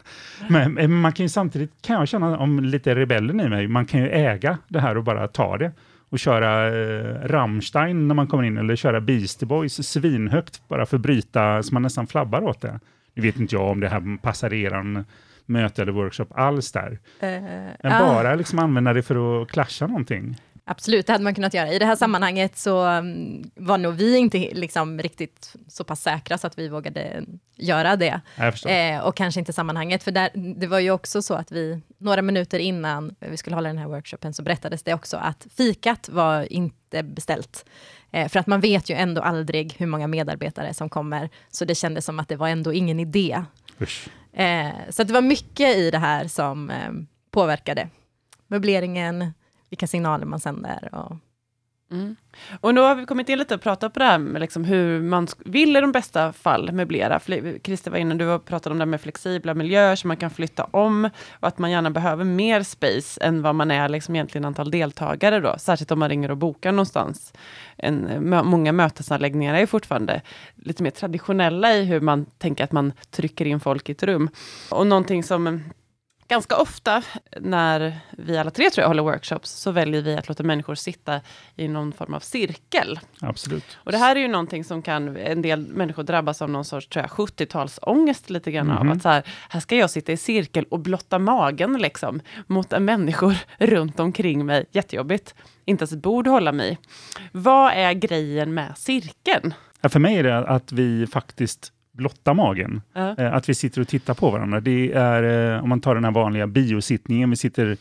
Men, 0.48 0.92
man 0.92 1.12
kan 1.12 1.24
ju 1.24 1.28
samtidigt, 1.28 1.70
kan 1.82 1.98
jag 1.98 2.08
känna 2.08 2.38
om 2.38 2.60
lite 2.64 2.94
rebellen 2.94 3.40
i 3.40 3.48
mig, 3.48 3.68
man 3.68 3.86
kan 3.86 4.00
ju 4.00 4.08
äga 4.08 4.58
det 4.68 4.80
här 4.80 4.96
och 4.96 5.04
bara 5.04 5.28
ta 5.28 5.58
det 5.58 5.72
och 6.08 6.18
köra 6.18 6.66
eh, 6.68 7.28
Rammstein 7.28 8.08
när 8.08 8.14
man 8.14 8.26
kommer 8.26 8.44
in, 8.44 8.58
eller 8.58 8.76
köra 8.76 9.00
Beastie 9.00 9.46
Boys 9.46 9.88
svinhögt, 9.88 10.62
bara 10.68 10.86
för 10.86 10.96
att 10.96 11.02
bryta 11.02 11.62
så 11.62 11.74
man 11.74 11.82
nästan 11.82 12.06
flabbar 12.06 12.42
åt 12.42 12.60
det. 12.60 12.80
Nu 13.14 13.22
vet 13.22 13.40
inte 13.40 13.54
jag 13.54 13.70
om 13.70 13.80
det 13.80 13.88
här 13.88 14.18
passar 14.22 14.52
eran 14.52 15.04
möte 15.46 15.82
eller 15.82 15.92
workshop 15.92 16.26
alls 16.30 16.72
där. 16.72 16.90
Uh, 16.90 16.98
Men 17.82 17.92
uh. 17.92 17.98
bara 17.98 18.34
liksom 18.34 18.58
använda 18.58 18.92
det 18.92 19.02
för 19.02 19.42
att 19.42 19.50
clasha 19.50 19.86
någonting. 19.86 20.36
Absolut, 20.66 21.06
det 21.06 21.12
hade 21.12 21.24
man 21.24 21.34
kunnat 21.34 21.54
göra. 21.54 21.72
I 21.72 21.78
det 21.78 21.86
här 21.86 21.96
sammanhanget 21.96 22.58
så 22.58 22.86
um, 22.86 23.50
var 23.54 23.78
nog 23.78 23.94
vi 23.94 24.16
inte 24.16 24.38
liksom 24.38 24.98
riktigt 25.02 25.54
så 25.68 25.84
pass 25.84 26.02
säkra 26.02 26.38
så 26.38 26.46
att 26.46 26.58
vi 26.58 26.68
vågade 26.68 27.24
göra 27.56 27.96
det. 27.96 28.20
Eh, 28.70 29.00
och 29.00 29.16
kanske 29.16 29.40
inte 29.40 29.52
sammanhanget, 29.52 30.02
för 30.02 30.10
där, 30.10 30.30
det 30.34 30.66
var 30.66 30.78
ju 30.78 30.90
också 30.90 31.22
så 31.22 31.34
att 31.34 31.52
vi, 31.52 31.80
några 31.98 32.22
minuter 32.22 32.58
innan 32.58 33.14
vi 33.18 33.36
skulle 33.36 33.56
hålla 33.56 33.68
den 33.68 33.78
här 33.78 33.86
workshopen, 33.86 34.34
så 34.34 34.42
berättades 34.42 34.82
det 34.82 34.94
också 34.94 35.16
att 35.16 35.46
fikat 35.56 36.08
var 36.08 36.52
inte 36.52 37.02
beställt. 37.02 37.64
Eh, 38.10 38.28
för 38.28 38.40
att 38.40 38.46
man 38.46 38.60
vet 38.60 38.90
ju 38.90 38.94
ändå 38.94 39.22
aldrig 39.22 39.74
hur 39.78 39.86
många 39.86 40.06
medarbetare 40.06 40.74
som 40.74 40.88
kommer, 40.88 41.30
så 41.50 41.64
det 41.64 41.74
kändes 41.74 42.04
som 42.04 42.20
att 42.20 42.28
det 42.28 42.36
var 42.36 42.48
ändå 42.48 42.72
ingen 42.72 43.00
idé. 43.00 43.42
Eh, 44.32 44.72
så 44.90 45.04
det 45.04 45.12
var 45.12 45.22
mycket 45.22 45.76
i 45.76 45.90
det 45.90 45.98
här 45.98 46.28
som 46.28 46.70
eh, 46.70 46.92
påverkade. 47.30 47.88
Möbleringen, 48.48 49.32
vilka 49.74 49.86
signaler 49.86 50.26
man 50.26 50.40
sänder. 50.40 50.88
Och... 50.92 51.16
Mm. 51.90 52.16
Och 52.60 52.74
nu 52.74 52.80
har 52.80 52.94
vi 52.94 53.06
kommit 53.06 53.28
in 53.28 53.38
lite 53.38 53.54
och 53.54 53.60
pratat 53.60 53.92
på 53.92 53.98
det 53.98 54.04
här 54.04 54.18
med 54.18 54.40
liksom 54.40 54.64
hur 54.64 55.00
man 55.00 55.28
vill 55.38 55.76
i 55.76 55.80
de 55.80 55.92
bästa 55.92 56.32
fall 56.32 56.72
möblera. 56.72 57.20
Christer 57.64 57.90
var 57.90 57.98
inne, 57.98 58.14
du 58.14 58.38
pratade 58.38 58.72
om 58.72 58.78
det 58.78 58.84
här 58.84 58.90
med 58.90 59.00
flexibla 59.00 59.54
miljöer 59.54 59.96
som 59.96 60.08
man 60.08 60.16
kan 60.16 60.30
flytta 60.30 60.64
om 60.64 61.10
och 61.40 61.48
att 61.48 61.58
man 61.58 61.70
gärna 61.70 61.90
behöver 61.90 62.24
mer 62.24 62.62
space 62.62 63.20
än 63.24 63.42
vad 63.42 63.54
man 63.54 63.70
är 63.70 63.88
liksom 63.88 64.14
egentligen 64.14 64.44
antal 64.44 64.70
deltagare 64.70 65.40
då, 65.40 65.54
särskilt 65.58 65.90
om 65.90 65.98
man 65.98 66.08
ringer 66.08 66.30
och 66.30 66.36
bokar 66.36 66.72
någonstans. 66.72 67.32
En, 67.76 68.08
eh, 68.08 68.42
många 68.42 68.72
mötesanläggningar 68.72 69.54
är 69.54 69.66
fortfarande 69.66 70.22
lite 70.54 70.82
mer 70.82 70.90
traditionella 70.90 71.74
i 71.74 71.84
hur 71.84 72.00
man 72.00 72.26
tänker 72.38 72.64
att 72.64 72.72
man 72.72 72.92
trycker 73.10 73.46
in 73.46 73.60
folk 73.60 73.88
i 73.88 73.92
ett 73.92 74.02
rum. 74.02 74.28
Och 74.70 74.86
någonting 74.86 75.22
som 75.22 75.60
Ganska 76.28 76.56
ofta 76.56 77.02
när 77.40 77.98
vi 78.10 78.38
alla 78.38 78.50
tre 78.50 78.70
tror 78.70 78.82
jag 78.82 78.88
håller 78.88 79.02
workshops 79.02 79.50
så 79.50 79.70
väljer 79.70 80.02
vi 80.02 80.16
att 80.16 80.28
låta 80.28 80.42
människor 80.42 80.74
sitta 80.74 81.20
i 81.56 81.68
någon 81.68 81.92
form 81.92 82.14
av 82.14 82.20
cirkel. 82.20 83.00
Absolut. 83.20 83.78
Och 83.84 83.92
det 83.92 83.98
här 83.98 84.16
är 84.16 84.20
ju 84.20 84.28
någonting 84.28 84.64
som 84.64 84.82
kan, 84.82 85.16
en 85.16 85.42
del 85.42 85.66
människor 85.66 86.02
drabbas 86.02 86.42
av 86.42 86.50
någon 86.50 86.64
sorts 86.64 86.96
70-talsångest 86.96 88.30
lite 88.30 88.52
grann 88.52 88.66
mm. 88.66 88.78
av. 88.78 88.84
Mhm. 88.84 88.96
Att 88.96 89.02
så 89.02 89.08
här, 89.08 89.22
här 89.48 89.60
ska 89.60 89.76
jag 89.76 89.90
sitta 89.90 90.12
i 90.12 90.16
cirkel 90.16 90.64
och 90.70 90.80
blotta 90.80 91.18
magen 91.18 91.78
liksom 91.78 92.20
mot 92.46 92.80
människor 92.80 93.36
runt 93.58 94.00
omkring 94.00 94.46
mig. 94.46 94.66
Jättejobbigt. 94.70 95.34
Inte 95.64 95.82
ens 95.82 95.92
ett 95.92 96.02
bord 96.02 96.26
hålla 96.26 96.52
mig. 96.52 96.78
Vad 97.32 97.72
är 97.72 97.92
grejen 97.92 98.54
med 98.54 98.78
cirkeln? 98.78 99.54
Ja, 99.80 99.88
för 99.88 100.00
mig 100.00 100.16
är 100.16 100.22
det 100.22 100.38
att 100.38 100.72
vi 100.72 101.06
faktiskt 101.06 101.72
blotta 101.94 102.34
magen. 102.34 102.80
Uh. 102.96 103.34
Att 103.34 103.48
vi 103.48 103.54
sitter 103.54 103.80
och 103.80 103.88
tittar 103.88 104.14
på 104.14 104.30
varandra. 104.30 104.60
Det 104.60 104.92
är, 104.92 105.54
eh, 105.54 105.62
om 105.62 105.68
man 105.68 105.80
tar 105.80 105.94
den 105.94 106.04
här 106.04 106.12
vanliga 106.12 106.46
biosittningen, 106.46 107.30
vi 107.30 107.36
sitter 107.36 107.76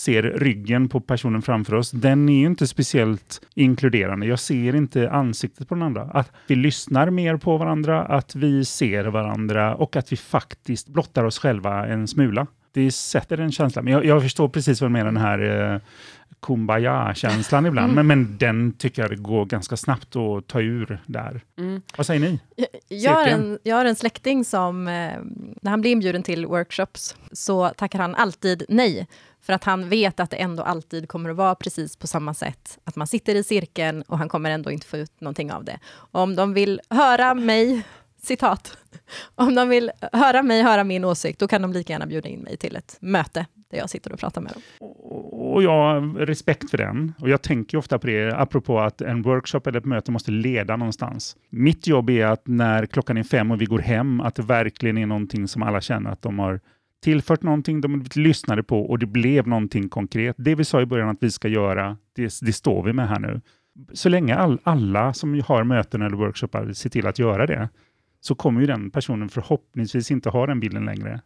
ser 0.00 0.22
ryggen 0.22 0.88
på 0.88 1.00
personen 1.00 1.42
framför 1.42 1.74
oss, 1.74 1.90
den 1.90 2.28
är 2.28 2.38
ju 2.38 2.46
inte 2.46 2.66
speciellt 2.66 3.40
inkluderande. 3.54 4.26
Jag 4.26 4.38
ser 4.38 4.74
inte 4.74 5.10
ansiktet 5.10 5.68
på 5.68 5.74
den 5.74 5.82
andra. 5.82 6.02
Att 6.02 6.32
vi 6.46 6.54
lyssnar 6.56 7.10
mer 7.10 7.36
på 7.36 7.56
varandra, 7.56 8.02
att 8.02 8.34
vi 8.34 8.64
ser 8.64 9.04
varandra 9.04 9.74
och 9.74 9.96
att 9.96 10.12
vi 10.12 10.16
faktiskt 10.16 10.88
blottar 10.88 11.24
oss 11.24 11.38
själva 11.38 11.86
en 11.86 12.08
smula. 12.08 12.46
Det 12.72 12.90
sätter 12.90 13.38
en 13.38 13.52
känsla. 13.52 13.82
Men 13.82 13.92
jag, 13.92 14.04
jag 14.04 14.22
förstår 14.22 14.48
precis 14.48 14.80
vad 14.80 14.90
du 14.90 14.92
menar, 14.92 15.06
den 15.06 15.16
här 15.16 15.72
eh, 15.74 15.80
kumbaya-känslan 16.42 17.66
ibland, 17.66 17.92
mm. 17.92 18.06
men, 18.06 18.26
men 18.26 18.38
den 18.38 18.72
tycker 18.72 19.02
jag 19.02 19.10
det 19.10 19.16
går 19.16 19.44
ganska 19.46 19.76
snabbt 19.76 20.16
att 20.16 20.46
ta 20.46 20.60
ur 20.60 21.02
där. 21.06 21.40
Mm. 21.58 21.82
Vad 21.96 22.06
säger 22.06 22.20
ni? 22.20 22.40
Jag, 22.88 23.12
har 23.12 23.26
en, 23.26 23.58
jag 23.62 23.76
har 23.76 23.84
en 23.84 23.96
släkting 23.96 24.44
som, 24.44 24.88
eh, 24.88 24.92
när 25.62 25.70
han 25.70 25.80
blir 25.80 25.90
inbjuden 25.92 26.22
till 26.22 26.46
workshops, 26.46 27.16
så 27.32 27.68
tackar 27.68 27.98
han 27.98 28.14
alltid 28.14 28.62
nej. 28.68 29.06
För 29.42 29.52
att 29.52 29.64
han 29.64 29.88
vet 29.88 30.20
att 30.20 30.30
det 30.30 30.36
ändå 30.36 30.62
alltid 30.62 31.08
kommer 31.08 31.30
att 31.30 31.36
vara 31.36 31.54
precis 31.54 31.96
på 31.96 32.06
samma 32.06 32.34
sätt. 32.34 32.78
Att 32.84 32.96
man 32.96 33.06
sitter 33.06 33.34
i 33.34 33.44
cirkeln 33.44 34.02
och 34.02 34.18
han 34.18 34.28
kommer 34.28 34.50
ändå 34.50 34.70
inte 34.70 34.86
få 34.86 34.96
ut 34.96 35.20
någonting 35.20 35.52
av 35.52 35.64
det. 35.64 35.78
Och 35.86 36.20
om 36.20 36.36
de 36.36 36.54
vill 36.54 36.80
höra 36.90 37.34
mig 37.34 37.82
citat. 38.22 38.76
Om 39.34 39.54
de 39.54 39.68
vill 39.68 39.90
höra 40.12 40.42
mig 40.42 40.62
höra 40.62 40.84
min 40.84 41.04
åsikt, 41.04 41.38
då 41.38 41.48
kan 41.48 41.62
de 41.62 41.72
lika 41.72 41.92
gärna 41.92 42.06
bjuda 42.06 42.28
in 42.28 42.40
mig 42.40 42.56
till 42.56 42.76
ett 42.76 42.96
möte 43.00 43.46
där 43.70 43.78
jag 43.78 43.90
sitter 43.90 44.12
och 44.12 44.18
pratar 44.18 44.40
med 44.40 44.52
dem. 44.52 44.62
Och 45.50 45.62
jag 45.62 45.70
har 45.70 46.26
respekt 46.26 46.70
för 46.70 46.78
den. 46.78 47.12
Och 47.18 47.28
jag 47.28 47.42
tänker 47.42 47.78
ofta 47.78 47.98
på 47.98 48.06
det, 48.06 48.32
apropå 48.36 48.80
att 48.80 49.00
en 49.00 49.22
workshop 49.22 49.60
eller 49.66 49.78
ett 49.78 49.84
möte 49.84 50.10
måste 50.10 50.30
leda 50.30 50.76
någonstans. 50.76 51.36
Mitt 51.50 51.86
jobb 51.86 52.10
är 52.10 52.26
att 52.26 52.46
när 52.46 52.86
klockan 52.86 53.16
är 53.16 53.22
fem 53.22 53.50
och 53.50 53.60
vi 53.60 53.64
går 53.64 53.78
hem, 53.78 54.20
att 54.20 54.34
det 54.34 54.42
verkligen 54.42 54.98
är 54.98 55.06
någonting 55.06 55.48
som 55.48 55.62
alla 55.62 55.80
känner 55.80 56.10
att 56.10 56.22
de 56.22 56.38
har 56.38 56.60
tillfört 57.02 57.42
någonting, 57.42 57.80
de 57.80 58.04
lyssnade 58.14 58.62
på 58.62 58.80
och 58.80 58.98
det 58.98 59.06
blev 59.06 59.46
någonting 59.46 59.88
konkret. 59.88 60.36
Det 60.38 60.54
vi 60.54 60.64
sa 60.64 60.80
i 60.80 60.86
början 60.86 61.08
att 61.08 61.18
vi 61.20 61.30
ska 61.30 61.48
göra, 61.48 61.96
det, 62.16 62.38
det 62.42 62.52
står 62.52 62.82
vi 62.82 62.92
med 62.92 63.08
här 63.08 63.18
nu. 63.18 63.40
Så 63.92 64.08
länge 64.08 64.36
all, 64.36 64.58
alla 64.62 65.12
som 65.12 65.42
har 65.46 65.64
möten 65.64 66.02
eller 66.02 66.16
workshoppar 66.16 66.72
ser 66.72 66.90
till 66.90 67.06
att 67.06 67.18
göra 67.18 67.46
det, 67.46 67.68
så 68.20 68.34
kommer 68.34 68.60
ju 68.60 68.66
den 68.66 68.90
personen 68.90 69.28
förhoppningsvis 69.28 70.10
inte 70.10 70.28
ha 70.28 70.46
den 70.46 70.60
bilden 70.60 70.84
längre. 70.84 71.20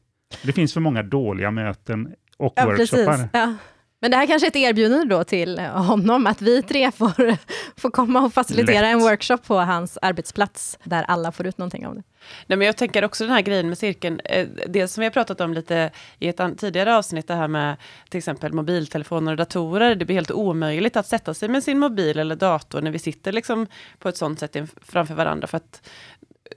Det 0.45 0.53
finns 0.53 0.75
för 0.75 0.81
många 0.81 1.03
dåliga 1.03 1.51
möten 1.51 2.15
och 2.37 2.53
ja, 2.57 2.67
workshoppar. 2.67 3.29
Ja. 3.33 3.55
Men 4.01 4.11
det 4.11 4.17
här 4.17 4.27
kanske 4.27 4.47
är 4.47 4.49
ett 4.49 4.57
erbjudande 4.57 5.15
då 5.15 5.25
till 5.25 5.59
honom, 5.59 6.27
att 6.27 6.43
vi 6.43 6.63
tre 6.63 6.91
får, 6.91 7.37
får 7.81 7.91
komma 7.91 8.21
och 8.25 8.33
facilitera 8.33 8.81
Lätt. 8.81 8.93
en 8.93 9.01
workshop 9.01 9.37
på 9.37 9.57
hans 9.57 9.99
arbetsplats, 10.03 10.79
där 10.85 11.03
alla 11.03 11.33
får 11.33 11.47
ut 11.47 11.59
någonting 11.59 11.87
av 11.87 11.95
det. 11.95 12.03
Nej, 12.47 12.59
men 12.59 12.67
jag 12.67 12.77
tänker 12.77 13.05
också 13.05 13.25
den 13.25 13.33
här 13.33 13.43
grejen 13.43 13.69
med 13.69 13.79
cirkeln, 13.79 14.21
eh, 14.25 14.49
det 14.69 14.89
som 14.89 15.01
vi 15.01 15.07
har 15.07 15.11
pratat 15.11 15.41
om 15.41 15.55
lite 15.55 15.91
i 16.19 16.29
ett 16.29 16.41
tidigare 16.59 16.97
avsnitt, 16.97 17.29
det 17.29 17.35
här 17.35 17.49
med 17.49 17.77
till 18.09 18.19
exempel 18.19 18.53
mobiltelefoner 18.53 19.33
och 19.33 19.39
datorer. 19.39 19.95
Det 19.95 20.05
blir 20.05 20.17
helt 20.17 20.31
omöjligt 20.31 20.97
att 20.97 21.07
sätta 21.07 21.35
sig 21.35 21.49
med 21.49 21.65
sin 21.65 21.79
mobil 21.79 22.19
eller 22.19 22.37
dator 22.37 22.81
när 22.81 22.91
vi 22.91 22.99
sitter 22.99 23.33
liksom 23.33 23.67
på 23.99 24.09
ett 24.09 24.17
sånt 24.17 24.39
sätt 24.39 24.57
framför 24.83 25.15
varandra, 25.15 25.47
för 25.47 25.57
att 25.57 25.89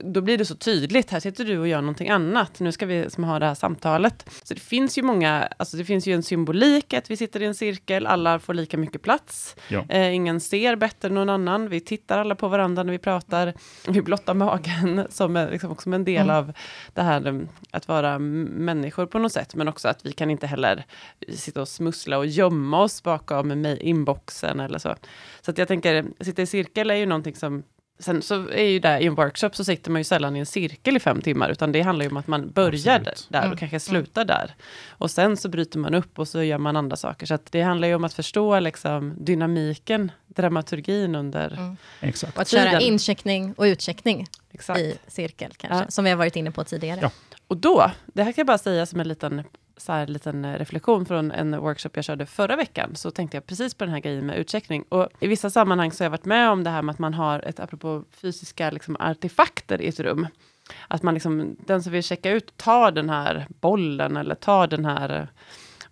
då 0.00 0.20
blir 0.20 0.38
det 0.38 0.44
så 0.44 0.54
tydligt, 0.54 1.10
här 1.10 1.20
sitter 1.20 1.44
du 1.44 1.58
och 1.58 1.68
gör 1.68 1.80
någonting 1.80 2.08
annat, 2.08 2.60
nu 2.60 2.72
ska 2.72 2.86
vi 2.86 3.10
som 3.10 3.24
ha 3.24 3.38
det 3.38 3.46
här 3.46 3.54
samtalet. 3.54 4.30
Så 4.44 4.54
det 4.54 4.60
finns 4.60 4.98
ju 4.98 5.02
många, 5.02 5.48
alltså 5.56 5.76
det 5.76 5.84
finns 5.84 6.06
ju 6.06 6.14
en 6.14 6.22
symbolik 6.22 6.94
att 6.94 7.10
vi 7.10 7.16
sitter 7.16 7.42
i 7.42 7.44
en 7.44 7.54
cirkel, 7.54 8.06
alla 8.06 8.38
får 8.38 8.54
lika 8.54 8.76
mycket 8.76 9.02
plats, 9.02 9.56
Ja. 9.68 9.84
eh, 9.88 10.14
ingen 10.14 10.40
ser 10.40 10.76
bättre 10.76 11.08
än 11.08 11.14
någon 11.14 11.28
annan, 11.28 11.68
vi 11.68 11.80
tittar 11.80 12.18
alla 12.18 12.34
på 12.34 12.48
varandra 12.48 12.82
när 12.82 12.92
vi 12.92 12.98
pratar, 12.98 13.54
vi 13.88 14.02
blottar 14.02 14.34
magen 14.34 15.06
som 15.10 15.36
är 15.36 15.50
liksom 15.50 15.70
också 15.70 15.90
en 15.90 16.04
del 16.04 16.18
Mm. 16.24 16.36
av 16.36 16.52
det 16.94 17.02
här 17.02 17.26
um, 17.26 17.48
att 17.70 17.88
vara 17.88 18.18
människor 18.18 19.06
på 19.06 19.18
något 19.18 19.32
sätt, 19.32 19.54
men 19.54 19.68
också 19.68 19.88
att 19.88 20.06
vi 20.06 20.12
kan 20.12 20.30
inte 20.30 20.46
heller 20.46 20.84
sitta 21.34 21.60
och 21.60 21.68
smussla 21.68 22.18
och 22.18 22.26
gömma 22.26 22.82
oss 22.82 23.02
bakom 23.02 23.66
inboxen 23.80 24.60
eller 24.60 24.78
så. 24.78 24.94
Så 25.40 25.50
att 25.50 25.58
jag 25.58 25.68
tänker, 25.68 26.04
sitta 26.20 26.42
i 26.42 26.46
cirkel 26.46 26.90
är 26.90 26.94
ju 26.94 27.06
någonting 27.06 27.34
som 27.34 27.62
Sen 28.00 28.22
så 28.22 28.48
är 28.48 28.62
ju 28.64 28.78
där 28.78 29.00
i 29.00 29.06
en 29.06 29.14
workshop 29.14 29.50
så 29.52 29.64
sitter 29.64 29.90
man 29.90 30.00
ju 30.00 30.04
sällan 30.04 30.36
i 30.36 30.38
en 30.38 30.46
cirkel 30.46 30.96
i 30.96 31.00
fem 31.00 31.22
timmar, 31.22 31.50
utan 31.50 31.72
det 31.72 31.80
handlar 31.82 32.04
ju 32.04 32.10
om 32.10 32.16
att 32.16 32.26
man 32.26 32.50
börjar 32.50 32.96
Absolut. 32.96 33.26
där 33.28 33.38
Mm. 33.40 33.52
och 33.52 33.58
kanske 33.58 33.80
slutar 33.80 34.24
där. 34.24 34.54
Och 34.88 35.10
sen 35.10 35.36
så 35.36 35.48
bryter 35.48 35.78
man 35.78 35.94
upp 35.94 36.18
och 36.18 36.28
så 36.28 36.42
gör 36.42 36.58
man 36.58 36.76
andra 36.76 36.96
saker. 36.96 37.26
Så 37.26 37.34
att 37.34 37.52
det 37.52 37.62
handlar 37.62 37.88
ju 37.88 37.94
om 37.94 38.04
att 38.04 38.12
förstå 38.14 38.60
liksom 38.60 39.14
dynamiken, 39.20 40.12
dramaturgin 40.26 41.14
under... 41.14 41.52
Mm. 41.52 41.76
Exakt. 42.00 42.36
Och 42.36 42.42
att 42.42 42.48
köra 42.48 42.80
incheckning 42.80 43.52
och 43.56 43.62
utcheckning 43.64 44.26
Exakt. 44.50 44.80
i 44.80 44.98
cirkel, 45.06 45.52
kanske, 45.56 45.78
Ja. 45.84 45.90
som 45.90 46.04
vi 46.04 46.10
har 46.10 46.16
varit 46.16 46.36
inne 46.36 46.50
på 46.50 46.64
tidigare. 46.64 46.98
Ja. 47.02 47.10
Och 47.48 47.56
då, 47.56 47.90
det 48.06 48.22
här 48.22 48.32
kan 48.32 48.40
jag 48.42 48.46
bara 48.46 48.58
säga 48.58 48.86
som 48.86 49.00
en 49.00 49.08
liten, 49.08 49.42
så 49.78 49.92
här, 49.92 50.06
liten 50.06 50.44
eh, 50.44 50.58
reflektion 50.58 51.06
från 51.06 51.30
en 51.30 51.60
workshop 51.60 51.90
jag 51.94 52.04
körde 52.04 52.26
förra 52.26 52.56
veckan, 52.56 52.96
så 52.96 53.10
tänkte 53.10 53.36
jag 53.36 53.46
precis 53.46 53.74
på 53.74 53.84
den 53.84 53.94
här 53.94 54.00
grejen 54.00 54.26
med 54.26 54.38
utcheckning. 54.38 54.82
Och 54.82 55.08
i 55.20 55.26
vissa 55.26 55.50
sammanhang 55.50 55.92
så 55.92 56.04
har 56.04 56.06
jag 56.06 56.10
varit 56.10 56.24
med 56.24 56.50
om 56.50 56.64
det 56.64 56.70
här 56.70 56.82
med 56.82 56.92
att 56.92 56.98
man 56.98 57.14
har 57.14 57.40
ett, 57.40 57.60
apropå 57.60 58.04
fysiska 58.10 58.70
liksom, 58.70 58.96
artefakter 59.00 59.82
i 59.82 59.88
ett 59.88 60.00
rum, 60.00 60.26
att 60.88 61.02
man 61.02 61.14
liksom, 61.14 61.56
den 61.66 61.82
som 61.82 61.92
vill 61.92 62.02
checka 62.02 62.30
ut 62.30 62.56
tar 62.56 62.90
den 62.90 63.10
här 63.10 63.46
bollen 63.48 64.16
eller 64.16 64.34
tar 64.34 64.66
den 64.66 64.84
här 64.84 65.20
eh, 65.20 65.26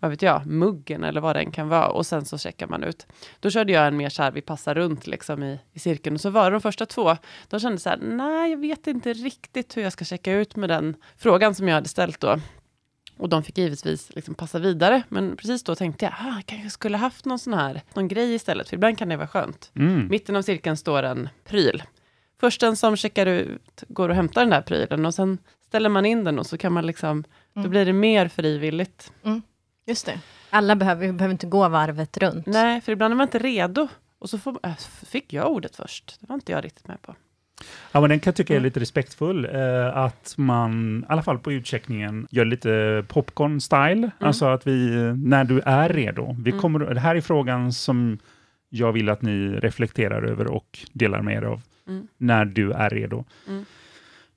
vad 0.00 0.10
vet 0.10 0.22
jag, 0.22 0.46
muggen 0.46 1.04
eller 1.04 1.20
vad 1.20 1.36
den 1.36 1.50
kan 1.50 1.68
vara 1.68 1.88
och 1.88 2.06
sen 2.06 2.24
så 2.24 2.38
checkar 2.38 2.66
man 2.66 2.82
ut. 2.82 3.06
Då 3.40 3.50
körde 3.50 3.72
jag 3.72 3.86
en 3.86 3.96
mer 3.96 4.08
så 4.08 4.22
här, 4.22 4.30
vi 4.30 4.40
passar 4.40 4.74
runt 4.74 5.06
liksom 5.06 5.42
i, 5.42 5.60
i 5.72 5.78
cirkeln 5.78 6.14
och 6.16 6.20
så 6.20 6.30
var 6.30 6.44
det 6.44 6.54
de 6.54 6.60
första 6.60 6.86
två, 6.86 7.16
de 7.48 7.60
kände 7.60 7.78
så 7.78 7.88
här, 7.88 7.98
nej 8.02 8.50
jag 8.50 8.58
vet 8.58 8.86
inte 8.86 9.12
riktigt 9.12 9.76
hur 9.76 9.82
jag 9.82 9.92
ska 9.92 10.04
checka 10.04 10.32
ut 10.32 10.56
med 10.56 10.68
den 10.68 10.96
frågan 11.16 11.54
som 11.54 11.68
jag 11.68 11.74
hade 11.74 11.88
ställt 11.88 12.20
då. 12.20 12.36
Och 13.18 13.28
de 13.28 13.42
fick 13.42 13.58
givetvis 13.58 14.14
liksom 14.14 14.34
passa 14.34 14.58
vidare, 14.58 15.02
men 15.08 15.36
precis 15.36 15.62
då 15.62 15.74
tänkte 15.74 16.04
jag, 16.04 16.14
ah, 16.20 16.34
jag 16.34 16.46
kanske 16.46 16.70
skulle 16.70 16.96
haft 16.96 17.24
någon 17.24 17.38
sån 17.38 17.54
här, 17.54 17.82
någon 17.94 18.08
grej 18.08 18.34
istället, 18.34 18.68
för 18.68 18.76
ibland 18.76 18.98
kan 18.98 19.08
det 19.08 19.16
vara 19.16 19.28
skönt. 19.28 19.70
Mm. 19.76 20.08
Mitten 20.08 20.36
av 20.36 20.42
cirkeln 20.42 20.76
står 20.76 21.02
en 21.02 21.28
pryl. 21.44 21.82
Först 22.40 22.60
den 22.60 22.76
som 22.76 22.96
checkar 22.96 23.26
ut 23.26 23.84
går 23.88 24.08
och 24.08 24.14
hämtar 24.14 24.40
den 24.40 24.50
där 24.50 24.62
prylen 24.62 25.06
och 25.06 25.14
sen 25.14 25.38
ställer 25.66 25.88
man 25.88 26.06
in 26.06 26.24
den 26.24 26.38
och 26.38 26.46
så 26.46 26.58
kan 26.58 26.72
man 26.72 26.86
liksom, 26.86 27.24
då 27.52 27.60
Mm. 27.60 27.70
blir 27.70 27.84
det 27.86 27.92
mer 27.92 28.28
frivilligt. 28.28 29.12
Just 29.86 30.06
det. 30.06 30.20
Alla 30.50 30.76
behöver, 30.76 31.12
behöver 31.12 31.32
inte 31.32 31.46
gå 31.46 31.68
varvet 31.68 32.16
runt. 32.16 32.46
Nej, 32.46 32.80
för 32.80 32.92
ibland 32.92 33.12
är 33.12 33.16
man 33.16 33.26
inte 33.26 33.38
redo. 33.38 33.88
Och 34.18 34.30
så 34.30 34.38
får, 34.38 34.58
äh, 34.62 34.76
fick 35.06 35.32
jag 35.32 35.50
ordet 35.50 35.76
först. 35.76 36.16
Det 36.20 36.26
var 36.28 36.34
inte 36.34 36.52
jag 36.52 36.64
riktigt 36.64 36.88
med 36.88 37.02
på. 37.02 37.14
Ja, 37.92 38.00
men 38.00 38.10
den 38.10 38.20
kan 38.20 38.30
jag 38.30 38.36
tycka 38.36 38.56
är 38.56 38.60
lite 38.60 38.80
respektfull, 38.80 39.44
eh, 39.44 39.96
att 39.96 40.34
man, 40.38 41.00
i 41.02 41.12
alla 41.12 41.22
fall 41.22 41.38
på 41.38 41.52
utcheckningen, 41.52 42.26
gör 42.30 42.44
lite 42.44 43.04
popcorn-style. 43.08 44.10
Alltså 44.18 44.46
att 44.46 44.66
vi, 44.66 44.90
när 45.16 45.44
du 45.44 45.60
är 45.64 45.88
redo, 45.88 46.36
vi 46.40 46.50
Mm. 46.50 46.60
kommer, 46.62 46.78
det 46.78 47.00
här 47.00 47.16
är 47.16 47.20
frågan 47.20 47.72
som 47.72 48.18
jag 48.68 48.92
vill 48.92 49.08
att 49.08 49.22
ni 49.22 49.48
reflekterar 49.48 50.22
över 50.22 50.46
och 50.46 50.78
delar 50.92 51.22
med 51.22 51.34
er 51.36 51.42
av, 51.42 51.62
Mm. 51.88 52.06
när 52.18 52.44
du 52.44 52.72
är 52.72 52.90
redo. 52.90 53.24
Mm. 53.48 53.64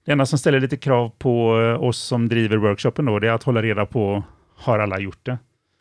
Det 0.05 0.11
enda 0.11 0.25
som 0.25 0.39
ställer 0.39 0.59
lite 0.59 0.77
krav 0.77 1.11
på 1.17 1.61
eh, 1.61 1.83
oss 1.83 1.97
som 1.97 2.29
driver 2.29 2.57
workshopen 2.57 3.05
då, 3.05 3.19
det 3.19 3.27
är 3.27 3.31
att 3.31 3.43
hålla 3.43 3.61
reda 3.61 3.85
på, 3.85 4.23
har 4.55 4.79
alla 4.79 4.99
gjort 4.99 5.25
det? 5.25 5.37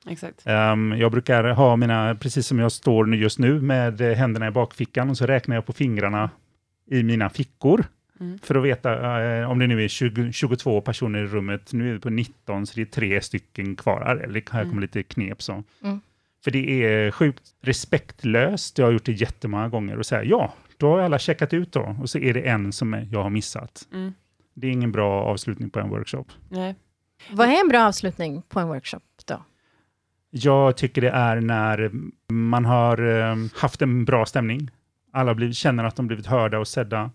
Exakt. 0.08 0.42
Ehm, 0.46 0.94
jag 0.98 1.12
brukar 1.12 1.44
ha 1.44 1.76
mina, 1.76 2.14
precis 2.14 2.46
som 2.46 2.58
jag 2.58 2.72
står 2.72 3.04
nu 3.04 3.16
just 3.16 3.38
nu, 3.38 3.60
med 3.60 4.00
eh, 4.00 4.16
händerna 4.16 4.46
i 4.48 4.50
bakfickan 4.50 5.10
och 5.10 5.16
så 5.16 5.26
räknar 5.26 5.54
jag 5.56 5.66
på 5.66 5.72
fingrarna 5.72 6.30
i 6.90 7.02
mina 7.02 7.30
fickor 7.30 7.84
Mm. 8.20 8.38
för 8.42 8.54
att 8.54 8.64
veta 8.64 9.22
eh, 9.38 9.50
om 9.50 9.58
det 9.58 9.66
nu 9.66 9.84
är 9.84 9.88
20, 9.88 10.32
22 10.32 10.80
personer 10.80 11.18
i 11.18 11.26
rummet. 11.26 11.72
Nu 11.72 11.88
är 11.88 11.92
vi 11.92 12.00
på 12.00 12.10
19, 12.10 12.66
så 12.66 12.72
det 12.74 12.80
är 12.80 12.84
tre 12.86 13.20
stycken 13.20 13.76
kvar. 13.76 14.00
Eller 14.00 14.34
här 14.34 14.42
kommer 14.42 14.64
Mm. 14.64 14.80
lite 14.80 15.02
knep. 15.02 15.42
Så. 15.42 15.52
Mm. 15.84 16.00
För 16.44 16.50
det 16.50 16.84
är 16.84 17.10
sjukt 17.10 17.42
respektlöst. 17.62 18.78
Jag 18.78 18.86
har 18.86 18.92
gjort 18.92 19.04
det 19.04 19.12
jättemånga 19.12 19.68
gånger 19.68 19.98
och 19.98 20.06
säga 20.06 20.24
ja, 20.24 20.54
då 20.76 20.88
har 20.90 20.98
alla 20.98 21.18
checkat 21.18 21.52
ut 21.54 21.72
då 21.72 21.96
och 22.00 22.10
så 22.10 22.18
är 22.18 22.34
det 22.34 22.40
en 22.40 22.72
som 22.72 23.06
jag 23.10 23.22
har 23.22 23.30
missat. 23.30 23.88
Mm. 23.92 24.12
Det 24.54 24.66
är 24.66 24.70
ingen 24.70 24.92
bra 24.92 25.22
avslutning 25.24 25.70
på 25.70 25.80
en 25.80 25.88
workshop. 25.88 26.24
Nej. 26.48 26.74
Vad 27.32 27.48
är 27.48 27.60
en 27.60 27.68
bra 27.68 27.86
avslutning 27.86 28.42
på 28.48 28.60
en 28.60 28.68
workshop 28.68 29.00
då? 29.28 29.42
Jag 30.30 30.76
tycker 30.76 31.00
det 31.02 31.10
är 31.10 31.40
när 31.40 31.90
man 32.32 32.64
har 32.64 33.18
eh, 33.20 33.36
haft 33.56 33.82
en 33.82 34.04
bra 34.04 34.26
stämning. 34.26 34.70
Alla 35.18 35.34
blivit, 35.34 35.56
känner 35.56 35.84
att 35.84 35.96
de 35.96 36.06
blivit 36.06 36.26
hörda 36.26 36.58
och 36.58 36.68
sedda. 36.68 37.10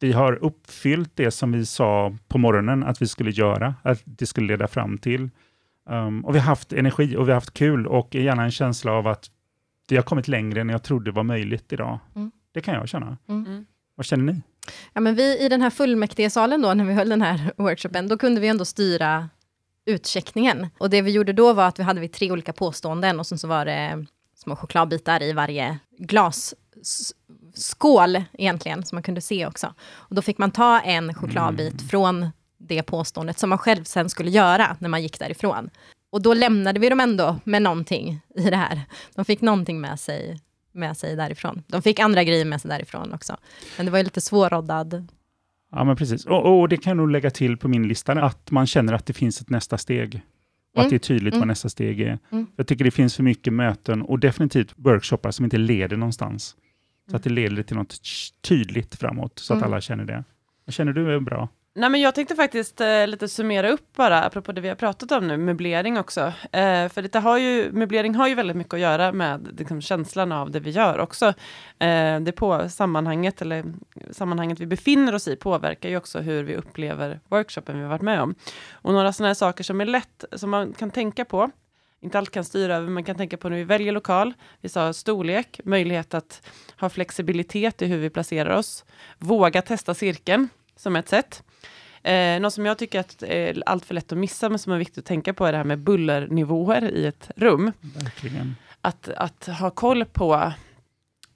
Vi 0.00 0.12
har 0.12 0.44
uppfyllt 0.44 1.10
det 1.14 1.30
som 1.30 1.52
vi 1.52 1.66
sa 1.66 2.16
på 2.28 2.38
morgonen 2.38 2.82
att 2.82 3.02
vi 3.02 3.06
skulle 3.06 3.30
göra, 3.30 3.74
att 3.82 4.02
det 4.04 4.26
skulle 4.26 4.46
leda 4.46 4.68
fram 4.68 4.98
till. 4.98 5.30
Um, 5.88 6.24
och 6.24 6.34
vi 6.34 6.38
har 6.38 6.46
haft 6.46 6.72
energi 6.72 7.16
och 7.16 7.28
vi 7.28 7.30
har 7.30 7.36
haft 7.36 7.54
kul 7.54 7.86
och 7.86 8.14
gärna 8.14 8.44
en 8.44 8.50
känsla 8.50 8.92
av 8.92 9.06
att 9.06 9.30
vi 9.88 9.96
har 9.96 10.02
kommit 10.02 10.28
längre 10.28 10.60
än 10.60 10.68
jag 10.68 10.82
trodde 10.82 11.10
var 11.10 11.22
möjligt 11.22 11.72
idag. 11.72 11.98
Mm. 12.16 12.30
Det 12.52 12.60
kan 12.60 12.74
jag 12.74 12.88
känna. 12.88 13.18
Mm. 13.28 13.66
Vad 13.94 14.06
känner 14.06 14.32
ni? 14.32 14.42
Ja, 14.92 15.00
men 15.00 15.14
vi 15.14 15.38
i 15.38 15.48
den 15.48 15.62
här 15.62 15.70
fullmäktigesalen 15.70 16.62
då, 16.62 16.74
när 16.74 16.84
vi 16.84 16.92
höll 16.94 17.08
den 17.08 17.22
här 17.22 17.52
workshopen, 17.56 18.08
då 18.08 18.18
kunde 18.18 18.40
vi 18.40 18.48
ändå 18.48 18.64
styra 18.64 19.28
utcheckningen. 19.84 20.66
Och 20.78 20.90
det 20.90 21.02
vi 21.02 21.10
gjorde 21.10 21.32
då 21.32 21.52
var 21.52 21.66
att 21.66 21.78
vi 21.78 21.82
hade 21.82 22.00
vi 22.00 22.08
tre 22.08 22.32
olika 22.32 22.52
påståenden 22.52 23.20
och 23.20 23.26
sen 23.26 23.38
så 23.38 23.48
var 23.48 23.64
det 23.64 24.06
små 24.34 24.56
chokladbitar 24.56 25.22
i 25.22 25.32
varje 25.32 25.78
glasskål 26.80 28.22
egentligen, 28.32 28.82
som 28.82 28.96
man 28.96 29.02
kunde 29.02 29.20
se 29.20 29.46
också. 29.46 29.74
Och 29.92 30.14
då 30.14 30.22
fick 30.22 30.38
man 30.38 30.50
ta 30.50 30.80
en 30.80 31.14
chokladbit 31.14 31.72
Mm. 31.72 31.88
från 31.88 32.26
det 32.58 32.82
påståendet 32.82 33.38
som 33.38 33.48
man 33.50 33.58
själv 33.58 33.84
sen 33.84 34.08
skulle 34.10 34.30
göra 34.30 34.76
när 34.78 34.88
man 34.88 35.02
gick 35.02 35.18
därifrån. 35.18 35.70
Och 36.10 36.22
då 36.22 36.34
lämnade 36.34 36.80
vi 36.80 36.88
dem 36.88 37.00
ändå 37.00 37.36
med 37.44 37.62
någonting 37.62 38.20
i 38.36 38.50
det 38.50 38.56
här. 38.56 38.80
De 39.14 39.24
fick 39.24 39.40
någonting 39.40 39.80
med 39.80 40.00
sig, 40.00 40.40
med 40.72 40.96
sig 40.96 41.16
därifrån. 41.16 41.62
De 41.66 41.82
fick 41.82 41.98
andra 41.98 42.24
grejer 42.24 42.44
med 42.44 42.60
sig 42.60 42.68
därifrån 42.68 43.12
också. 43.14 43.36
Men 43.76 43.86
det 43.86 43.92
var 43.92 43.98
ju 43.98 44.04
lite 44.04 44.20
svårroddad. 44.20 45.06
Ja, 45.72 45.84
men 45.84 45.96
precis. 45.96 46.26
Och, 46.26 46.60
och 46.60 46.68
det 46.68 46.76
kan 46.76 46.90
jag 46.90 46.96
nog 46.96 47.10
lägga 47.10 47.30
till 47.30 47.56
på 47.56 47.68
min 47.68 47.88
lista, 47.88 48.12
att 48.12 48.50
man 48.50 48.66
känner 48.66 48.92
att 48.92 49.06
det 49.06 49.12
finns 49.12 49.40
ett 49.40 49.50
nästa 49.50 49.78
steg. 49.78 50.20
Och 50.72 50.76
Mm. 50.78 50.86
att 50.86 50.90
det 50.90 50.96
är 50.96 50.98
tydligt 50.98 51.34
Mm. 51.34 51.40
vad 51.40 51.48
nästa 51.48 51.68
steg 51.68 52.00
är. 52.00 52.18
Mm. 52.30 52.46
Jag 52.56 52.66
tycker 52.66 52.84
det 52.84 52.90
finns 52.90 53.16
för 53.16 53.22
mycket 53.22 53.52
möten 53.52 54.02
och 54.02 54.18
definitivt 54.18 54.72
workshoppar 54.76 55.30
som 55.30 55.44
inte 55.44 55.58
leder 55.58 55.96
någonstans. 55.96 56.56
Så 57.10 57.16
att 57.16 57.22
det 57.22 57.30
leder 57.30 57.62
till 57.62 57.76
något 57.76 57.96
tydligt 58.40 58.94
framåt, 58.96 59.38
så 59.38 59.52
att 59.54 59.58
Mm. 59.60 59.72
alla 59.72 59.80
känner 59.80 60.04
det. 60.04 60.24
Vad 60.64 60.74
känner 60.74 60.92
du 60.92 61.14
är 61.14 61.20
bra? 61.20 61.48
Nej, 61.74 61.90
men 61.90 62.00
jag 62.00 62.14
tänkte 62.14 62.34
faktiskt 62.34 62.80
eh, 62.80 63.06
lite 63.06 63.28
summera 63.28 63.70
upp 63.70 63.96
bara, 63.96 64.22
apropå 64.24 64.52
det 64.52 64.60
vi 64.60 64.68
har 64.68 64.74
pratat 64.74 65.12
om 65.12 65.28
nu, 65.28 65.36
möblering 65.36 65.98
också. 65.98 66.20
Eh, 66.52 66.88
för 66.88 67.02
det 67.12 67.18
har 67.18 67.38
ju, 67.38 67.72
möblering 67.72 68.14
har 68.14 68.28
ju 68.28 68.34
väldigt 68.34 68.56
mycket 68.56 68.74
att 68.74 68.80
göra 68.80 69.12
med 69.12 69.48
liksom, 69.58 69.80
känslan 69.80 70.32
av 70.32 70.50
det 70.50 70.60
vi 70.60 70.70
gör 70.70 70.98
också. 70.98 71.26
Eh, 71.78 72.20
det 72.20 72.32
på 72.36 72.68
sammanhanget, 72.68 73.42
eller 73.42 73.64
sammanhanget 74.10 74.60
vi 74.60 74.66
befinner 74.66 75.14
oss 75.14 75.28
i, 75.28 75.36
påverkar 75.36 75.88
ju 75.88 75.96
också 75.96 76.18
hur 76.18 76.42
vi 76.44 76.56
upplever 76.56 77.20
workshopen 77.28 77.76
vi 77.76 77.82
har 77.82 77.90
varit 77.90 78.02
med 78.02 78.20
om. 78.22 78.34
Och 78.72 78.92
några 78.92 79.12
sådana 79.12 79.28
här 79.28 79.34
saker 79.34 79.64
som 79.64 79.80
är 79.80 79.86
lätt, 79.86 80.24
som 80.32 80.50
man 80.50 80.72
kan 80.72 80.90
tänka 80.90 81.24
på, 81.24 81.50
inte 82.00 82.18
allt 82.18 82.30
kan 82.30 82.44
styra 82.44 82.76
över, 82.76 82.88
man 82.88 83.04
kan 83.04 83.16
tänka 83.16 83.36
på 83.36 83.48
när 83.48 83.56
vi 83.56 83.64
väljer 83.64 83.92
lokal. 83.92 84.34
Vi 84.60 84.68
sa 84.68 84.92
storlek, 84.92 85.60
möjlighet 85.64 86.14
att 86.14 86.42
ha 86.80 86.88
flexibilitet 86.88 87.82
i 87.82 87.86
hur 87.86 87.98
vi 87.98 88.10
placerar 88.10 88.56
oss. 88.56 88.84
Våga 89.18 89.62
testa 89.62 89.94
cirkeln 89.94 90.48
som 90.76 90.96
ett 90.96 91.08
sätt. 91.08 91.42
Eh, 92.02 92.40
något 92.40 92.54
som 92.54 92.66
jag 92.66 92.78
tycker 92.78 93.00
att 93.00 93.22
är 93.22 93.62
allt 93.66 93.84
för 93.84 93.94
lätt 93.94 94.12
att 94.12 94.18
missa, 94.18 94.48
men 94.48 94.58
som 94.58 94.72
är 94.72 94.78
viktigt 94.78 94.98
att 94.98 95.04
tänka 95.04 95.34
på, 95.34 95.46
är 95.46 95.52
det 95.52 95.58
här 95.58 95.64
med 95.64 95.78
bullernivåer 95.78 96.90
i 96.90 97.06
ett 97.06 97.30
rum. 97.36 97.72
Verkligen. 97.80 98.56
Att, 98.80 99.08
att 99.08 99.46
ha 99.46 99.70
koll 99.70 100.04
på 100.04 100.52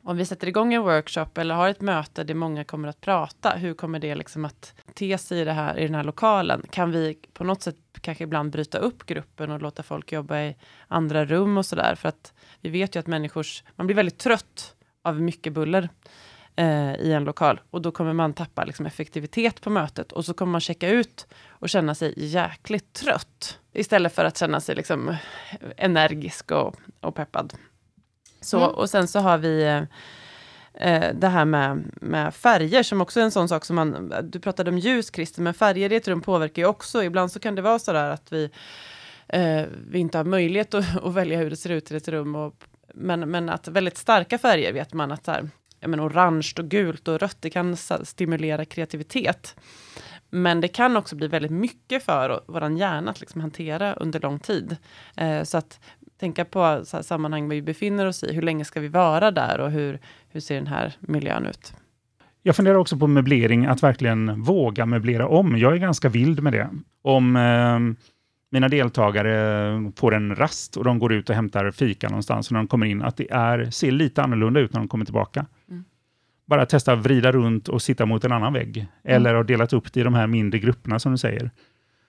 om 0.04 0.16
vi 0.16 0.24
sätter 0.24 0.48
igång 0.48 0.74
en 0.74 0.82
workshop 0.82 1.26
eller 1.34 1.54
har 1.54 1.68
ett 1.68 1.80
möte 1.80 2.24
där 2.24 2.34
många 2.34 2.64
kommer 2.64 2.88
att 2.88 3.00
prata, 3.00 3.50
hur 3.50 3.74
kommer 3.74 3.98
det 3.98 4.14
liksom 4.14 4.44
att 4.44 4.74
te 4.94 5.18
sig 5.18 5.40
i, 5.40 5.44
det 5.44 5.52
här, 5.52 5.78
i 5.78 5.86
den 5.86 5.94
här 5.94 6.04
lokalen? 6.04 6.62
Kan 6.70 6.90
vi 6.90 7.18
på 7.32 7.44
något 7.44 7.62
sätt 7.62 7.76
kanske 8.00 8.24
ibland 8.24 8.52
bryta 8.52 8.78
upp 8.78 9.06
gruppen 9.06 9.50
och 9.50 9.62
låta 9.62 9.82
folk 9.82 10.12
jobba 10.12 10.40
i 10.40 10.56
andra 10.88 11.24
rum 11.24 11.58
och 11.58 11.66
sådär? 11.66 11.94
För 11.94 12.08
att 12.08 12.32
vi 12.60 12.70
vet 12.70 12.96
ju 12.96 13.00
att 13.00 13.06
människors, 13.06 13.64
man 13.76 13.86
blir 13.86 13.96
väldigt 13.96 14.18
trött 14.18 14.74
av 15.02 15.20
mycket 15.20 15.52
buller 15.52 15.88
eh, 16.56 16.94
i 16.94 17.12
en 17.12 17.24
lokal 17.24 17.60
och 17.70 17.82
då 17.82 17.92
kommer 17.92 18.12
man 18.12 18.32
tappa 18.32 18.64
liksom, 18.64 18.86
effektivitet 18.86 19.60
på 19.60 19.70
mötet 19.70 20.12
och 20.12 20.24
så 20.24 20.34
kommer 20.34 20.52
man 20.52 20.60
checka 20.60 20.88
ut 20.88 21.26
och 21.48 21.68
känna 21.68 21.94
sig 21.94 22.14
jäkligt 22.16 22.92
trött 22.92 23.58
istället 23.72 24.14
för 24.14 24.24
att 24.24 24.38
känna 24.38 24.60
sig 24.60 24.74
liksom 24.74 25.16
energisk 25.76 26.50
och, 26.50 26.76
och 27.00 27.14
peppad. 27.14 27.54
Så, 28.44 28.58
mm. 28.58 28.70
Och 28.70 28.90
sen 28.90 29.08
så 29.08 29.18
har 29.18 29.38
vi 29.38 29.82
eh, 30.74 31.14
det 31.14 31.28
här 31.28 31.44
med, 31.44 31.84
med 32.00 32.34
färger 32.34 32.82
som 32.82 33.00
också 33.00 33.20
är 33.20 33.24
en 33.24 33.30
sån 33.30 33.48
sak 33.48 33.64
som 33.64 33.76
man, 33.76 34.14
du 34.22 34.40
pratade 34.40 34.70
om 34.70 34.78
ljus 34.78 35.10
Christer, 35.14 35.42
men 35.42 35.54
färger 35.54 35.92
i 35.92 35.96
ett 35.96 36.08
rum 36.08 36.20
påverkar 36.20 36.62
ju 36.62 36.68
också. 36.68 37.04
Ibland 37.04 37.32
så 37.32 37.40
kan 37.40 37.54
det 37.54 37.62
vara 37.62 37.78
så 37.78 37.92
där 37.92 38.10
att 38.10 38.32
vi, 38.32 38.50
eh, 39.28 39.62
vi 39.90 39.98
inte 39.98 40.18
har 40.18 40.24
möjlighet 40.24 40.74
att, 40.74 40.96
att, 41.04 41.14
välja 41.14 41.38
hur 41.38 41.50
det 41.50 41.56
ser 41.56 41.70
ut 41.70 41.92
i 41.92 41.96
ett 41.96 42.08
rum. 42.08 42.34
Och, 42.36 42.54
men, 42.94 43.30
men 43.30 43.48
att 43.48 43.68
väldigt 43.68 43.98
starka 43.98 44.38
färger 44.38 44.72
vet 44.72 44.92
man 44.92 45.12
att 45.12 45.26
här, 45.26 45.48
menar, 45.80 46.08
orange 46.08 46.52
och 46.58 46.64
gult 46.64 47.08
och 47.08 47.20
rött, 47.20 47.36
det 47.40 47.50
kan 47.50 47.76
stimulera 48.02 48.64
kreativitet. 48.64 49.56
Men 50.30 50.60
det 50.60 50.68
kan 50.68 50.96
också 50.96 51.16
bli 51.16 51.28
väldigt 51.28 51.52
mycket 51.52 52.04
för 52.04 52.40
vår 52.46 52.78
hjärna 52.78 53.10
att 53.10 53.20
liksom 53.20 53.40
hantera 53.40 53.94
under 53.94 54.20
lång 54.20 54.38
tid. 54.38 54.76
Eh, 55.16 55.42
så 55.42 55.58
att 55.58 55.80
tänka 56.20 56.44
på 56.44 56.82
så 56.84 57.02
sammanhang 57.02 57.48
vi 57.48 57.62
befinner 57.62 58.06
oss 58.06 58.24
i. 58.24 58.34
Hur 58.34 58.42
länge 58.42 58.64
ska 58.64 58.80
vi 58.80 58.88
vara 58.88 59.30
där 59.30 59.60
och 59.60 59.70
hur, 59.70 59.98
hur 60.28 60.40
ser 60.40 60.54
den 60.54 60.66
här 60.66 60.94
miljön 61.00 61.46
ut? 61.46 61.74
Jag 62.42 62.56
funderar 62.56 62.76
också 62.76 62.96
på 62.96 63.06
möblering, 63.06 63.66
att 63.66 63.82
verkligen 63.82 64.42
våga 64.42 64.86
möblera 64.86 65.28
om. 65.28 65.58
Jag 65.58 65.72
är 65.72 65.76
ganska 65.76 66.08
vild 66.08 66.42
med 66.42 66.52
det. 66.52 66.68
Om 67.02 67.36
eh, 67.36 67.78
mina 68.50 68.68
deltagare 68.68 69.92
får 69.96 70.14
en 70.14 70.36
rast 70.36 70.76
och 70.76 70.84
de 70.84 70.98
går 70.98 71.12
ut 71.12 71.30
och 71.30 71.36
hämtar 71.36 71.70
fika 71.70 72.08
någonstans 72.08 72.48
och 72.48 72.52
när 72.52 72.60
de 72.60 72.68
kommer 72.68 72.86
in, 72.86 73.02
att 73.02 73.16
det 73.16 73.30
är, 73.30 73.70
ser 73.70 73.90
lite 73.90 74.22
annorlunda 74.22 74.60
ut 74.60 74.72
när 74.72 74.80
de 74.80 74.88
kommer 74.88 75.04
tillbaka. 75.04 75.46
Mm. 75.70 75.84
Bara 76.46 76.66
testa 76.66 76.92
att 76.92 76.98
vrida 76.98 77.32
runt 77.32 77.68
och 77.68 77.82
sitta 77.82 78.06
mot 78.06 78.24
en 78.24 78.32
annan 78.32 78.52
vägg. 78.52 78.76
Mm. 78.76 78.88
Eller 79.02 79.34
har 79.34 79.44
delat 79.44 79.72
upp 79.72 79.92
det 79.92 80.00
i 80.00 80.02
de 80.02 80.14
här 80.14 80.26
mindre 80.26 80.58
grupperna 80.58 80.98
som 80.98 81.12
du 81.12 81.18
säger. 81.18 81.50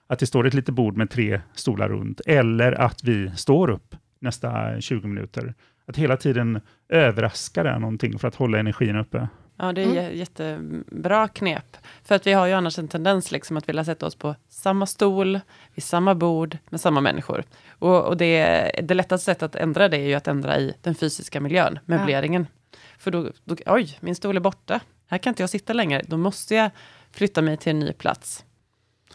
Att 0.06 0.18
det 0.18 0.26
står 0.26 0.46
ett 0.46 0.54
litet 0.54 0.74
bord 0.74 0.96
med 0.96 1.10
tre 1.10 1.40
stolar 1.54 1.88
runt. 1.88 2.20
Eller 2.26 2.72
att 2.72 3.04
vi 3.04 3.30
står 3.36 3.70
upp 3.70 3.94
nästa 4.18 4.80
20 4.80 5.08
minuter. 5.08 5.54
Att 5.86 5.96
hela 5.96 6.16
tiden 6.16 6.60
överraska 6.88 7.62
det 7.62 7.78
någonting 7.78 8.18
för 8.18 8.28
att 8.28 8.34
hålla 8.34 8.58
energin 8.58 8.96
uppe. 8.96 9.28
Ja, 9.58 9.72
det 9.72 9.82
är 9.82 9.86
mm. 9.86 10.16
jättebra 10.16 11.28
knep. 11.28 11.76
För 12.02 12.14
att 12.14 12.26
vi 12.26 12.32
har 12.32 12.46
ju 12.46 12.52
annars 12.52 12.78
en 12.78 12.88
tendens 12.88 13.30
liksom 13.30 13.56
att 13.56 13.68
vilja 13.68 13.84
sätta 13.84 14.06
oss 14.06 14.14
på 14.14 14.34
samma 14.48 14.86
stol, 14.86 15.40
vid 15.74 15.84
samma 15.84 16.14
bord, 16.14 16.58
med 16.68 16.80
samma 16.80 17.00
människor. 17.00 17.44
Och, 17.68 18.04
och 18.06 18.16
det, 18.16 18.70
det 18.82 18.94
lättaste 18.94 19.24
sättet 19.24 19.42
att 19.42 19.56
ändra 19.56 19.88
det 19.88 19.96
är 19.96 20.06
ju 20.06 20.14
att 20.14 20.28
ändra 20.28 20.58
i 20.58 20.74
den 20.82 20.94
fysiska 20.94 21.40
miljön, 21.40 21.78
möbleringen. 21.84 22.46
Ja. 22.70 22.78
För 22.98 23.10
då, 23.10 23.30
då, 23.44 23.56
oj, 23.66 23.98
min 24.00 24.14
stol 24.14 24.36
är 24.36 24.40
borta. 24.40 24.80
Här 25.06 25.18
kan 25.18 25.30
inte 25.30 25.42
jag 25.42 25.50
sitta 25.50 25.72
längre. 25.72 26.02
Då 26.06 26.16
måste 26.16 26.54
jag 26.54 26.70
flytta 27.10 27.42
mig 27.42 27.56
till 27.56 27.70
en 27.70 27.80
ny 27.80 27.92
plats. 27.92 28.44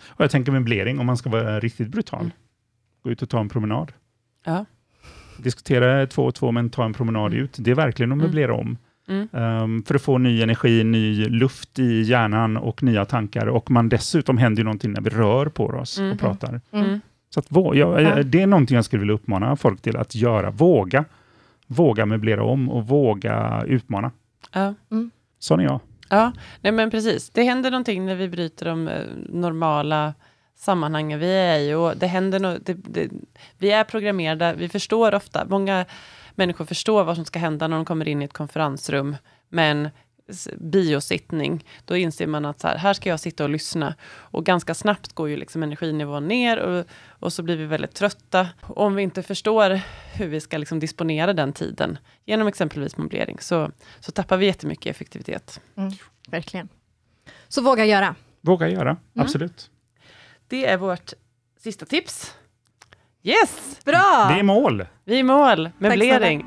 Och 0.08 0.24
jag 0.24 0.32
tänker 0.32 0.52
möblering, 0.52 1.00
om 1.00 1.06
man 1.06 1.18
ska 1.18 1.30
vara 1.30 1.60
riktigt 1.60 1.88
brutal. 1.88 2.20
Mm. 2.20 2.32
Gå 3.04 3.12
ut 3.12 3.22
och 3.22 3.30
ta 3.30 3.40
en 3.40 3.50
promenad. 3.50 3.92
Ja 4.46 4.66
diskutera 5.42 6.08
två 6.08 6.26
och 6.26 6.36
två, 6.36 6.52
men 6.52 6.70
ta 6.70 6.86
en 6.86 6.94
promenad 6.94 7.32
mm. 7.32 7.44
ut. 7.44 7.56
Det 7.60 7.72
är 7.72 7.76
verkligen 7.76 8.12
att 8.12 8.16
mm. 8.16 8.26
möblera 8.26 8.54
om. 8.54 8.78
Mm. 9.08 9.28
Um, 9.32 9.84
för 9.84 9.96
att 9.96 10.02
få 10.02 10.18
ny 10.18 10.42
energi, 10.42 10.84
ny 10.84 11.26
luft 11.26 11.80
i 11.80 12.02
hjärnan 12.02 12.58
och 12.58 12.84
nya 12.84 13.06
tankar. 13.06 13.48
Och 13.48 13.72
man 13.72 13.90
dessutom 13.90 14.38
händer 14.38 14.60
ju 14.60 14.64
någonting 14.64 14.92
när 14.92 15.02
vi 15.02 15.10
rör 15.10 15.46
på 15.46 15.66
oss 15.66 16.00
mm. 16.00 16.12
och 16.12 16.20
pratar. 16.20 16.62
Mm. 16.72 17.00
Så 17.30 17.40
att, 17.40 17.48
ja, 17.52 18.24
det 18.24 18.42
är 18.42 18.48
någonting 18.48 18.76
jag 18.76 18.86
skulle 18.86 19.00
vilja 19.00 19.16
uppmana 19.16 19.56
folk 19.56 19.82
till 19.82 19.98
att 19.98 20.16
göra. 20.16 20.52
Våga. 20.52 21.06
Våga 21.68 22.06
möblera 22.06 22.44
om 22.44 22.70
och 22.70 22.88
våga 22.88 23.64
utmana. 23.68 24.12
Ja. 24.54 24.74
Mm. 24.92 25.12
Sån 25.40 25.60
är 25.60 25.64
jag. 25.64 25.80
Ja, 26.14 26.32
nej 26.62 26.72
men 26.72 26.92
precis. 26.92 27.30
Det 27.30 27.44
händer 27.44 27.72
någonting 27.72 28.06
när 28.06 28.16
vi 28.16 28.30
bryter 28.30 28.66
de 28.66 28.88
eh, 28.88 29.06
normala 29.30 30.14
sammanhangen 30.56 31.20
vi 31.20 31.34
är 31.34 31.60
i. 31.60 31.74
Och 31.74 31.98
det 31.98 32.08
händer 32.08 32.40
no 32.40 32.58
det, 32.62 32.74
det, 32.74 33.10
vi 33.58 33.72
är 33.72 33.84
programmerade, 33.84 34.54
vi 34.54 34.70
förstår 34.70 35.16
ofta, 35.16 35.46
många 35.46 35.86
människor 36.36 36.66
förstår 36.66 37.04
vad 37.04 37.16
som 37.16 37.26
ska 37.26 37.40
hända 37.40 37.68
när 37.68 37.76
de 37.76 37.86
kommer 37.86 38.08
in 38.08 38.22
i 38.22 38.26
ett 38.26 38.34
konferensrum. 38.34 39.16
Men 39.50 39.90
biosittning, 40.58 41.66
då 41.86 41.98
inser 41.98 42.28
man 42.28 42.46
att 42.46 42.60
så 42.60 42.68
här, 42.68 42.78
här 42.78 42.94
ska 42.94 43.10
jag 43.10 43.20
sitta 43.20 43.44
och 43.44 43.50
lyssna. 43.50 43.96
Och 44.12 44.46
ganska 44.46 44.74
snabbt 44.74 45.14
går 45.14 45.30
ju 45.30 45.38
liksom 45.38 45.64
energinivån 45.64 46.28
ner 46.28 46.60
och, 46.60 46.86
och 47.10 47.34
så 47.34 47.44
blir 47.44 47.58
vi 47.58 47.66
väldigt 47.66 47.94
trötta. 47.94 48.48
Om 48.62 48.96
vi 48.96 49.04
inte 49.04 49.24
förstår 49.24 49.80
hur 50.14 50.28
vi 50.28 50.42
ska 50.42 50.58
liksom 50.58 50.80
disponera 50.80 51.34
den 51.34 51.54
tiden 51.54 51.98
genom 52.26 52.48
exempelvis 52.48 52.98
möblering 52.98 53.38
så, 53.40 53.72
så 54.00 54.12
tappar 54.12 54.38
vi 54.38 54.46
jättemycket 54.46 54.96
effektivitet. 54.96 55.62
Mm, 55.76 55.92
verkligen. 56.28 56.70
Så 57.48 57.62
våga 57.62 57.86
göra. 57.86 58.16
Våga 58.42 58.68
göra, 58.70 58.90
mm. 58.90 59.00
absolut. 59.16 59.70
Det 60.48 60.66
är 60.66 60.78
vårt 60.78 61.14
sista 61.60 61.86
tips. 61.86 62.36
Yes! 63.24 63.80
Bra! 63.86 64.28
Vi 64.30 64.36
är 64.36 64.40
i 64.40 64.44
mål. 64.44 64.86
Vi 65.06 65.14
är 65.14 65.20
i 65.20 65.24
mål. 65.24 65.70
Möblering. 65.78 66.42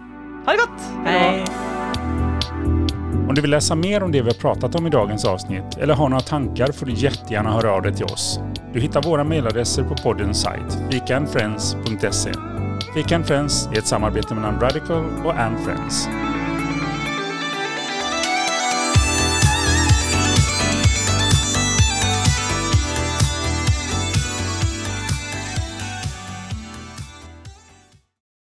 Ha 0.47 0.53
det 0.53 0.59
gott! 0.59 0.81
Hej! 1.05 1.64
Om 3.35 3.37
du 3.37 3.43
vill 3.43 3.51
läsa 3.51 3.75
mer 3.75 4.03
om 4.03 4.13
det 4.13 4.23
vi 4.23 4.29
har 4.29 4.35
pratat 4.35 4.75
om 4.75 4.87
i 4.87 4.91
dagens 4.91 5.25
avsnitt 5.25 5.79
eller 5.79 5.95
har 5.95 6.09
några 6.09 6.21
tankar 6.21 6.73
får 6.73 6.87
du 6.87 6.93
jättegärna 6.93 7.53
höra 7.53 7.73
av 7.73 7.83
dig 7.83 7.95
till 7.95 8.05
oss. 8.05 8.41
Du 8.73 8.81
hittar 8.81 9.03
våra 9.03 9.25
mejladresser 9.25 9.83
på 9.83 9.95
poddens 9.95 10.41
sajt, 10.41 10.79
weekendfriends.se. 10.91 12.33
Weekend 12.95 13.27
Friends 13.27 13.67
är 13.67 13.79
ett 13.79 13.87
samarbete 13.87 14.35
mellan 14.35 14.61
Radical 14.61 15.05
och 15.25 15.35
And 15.39 15.59
Friends. 15.59 16.09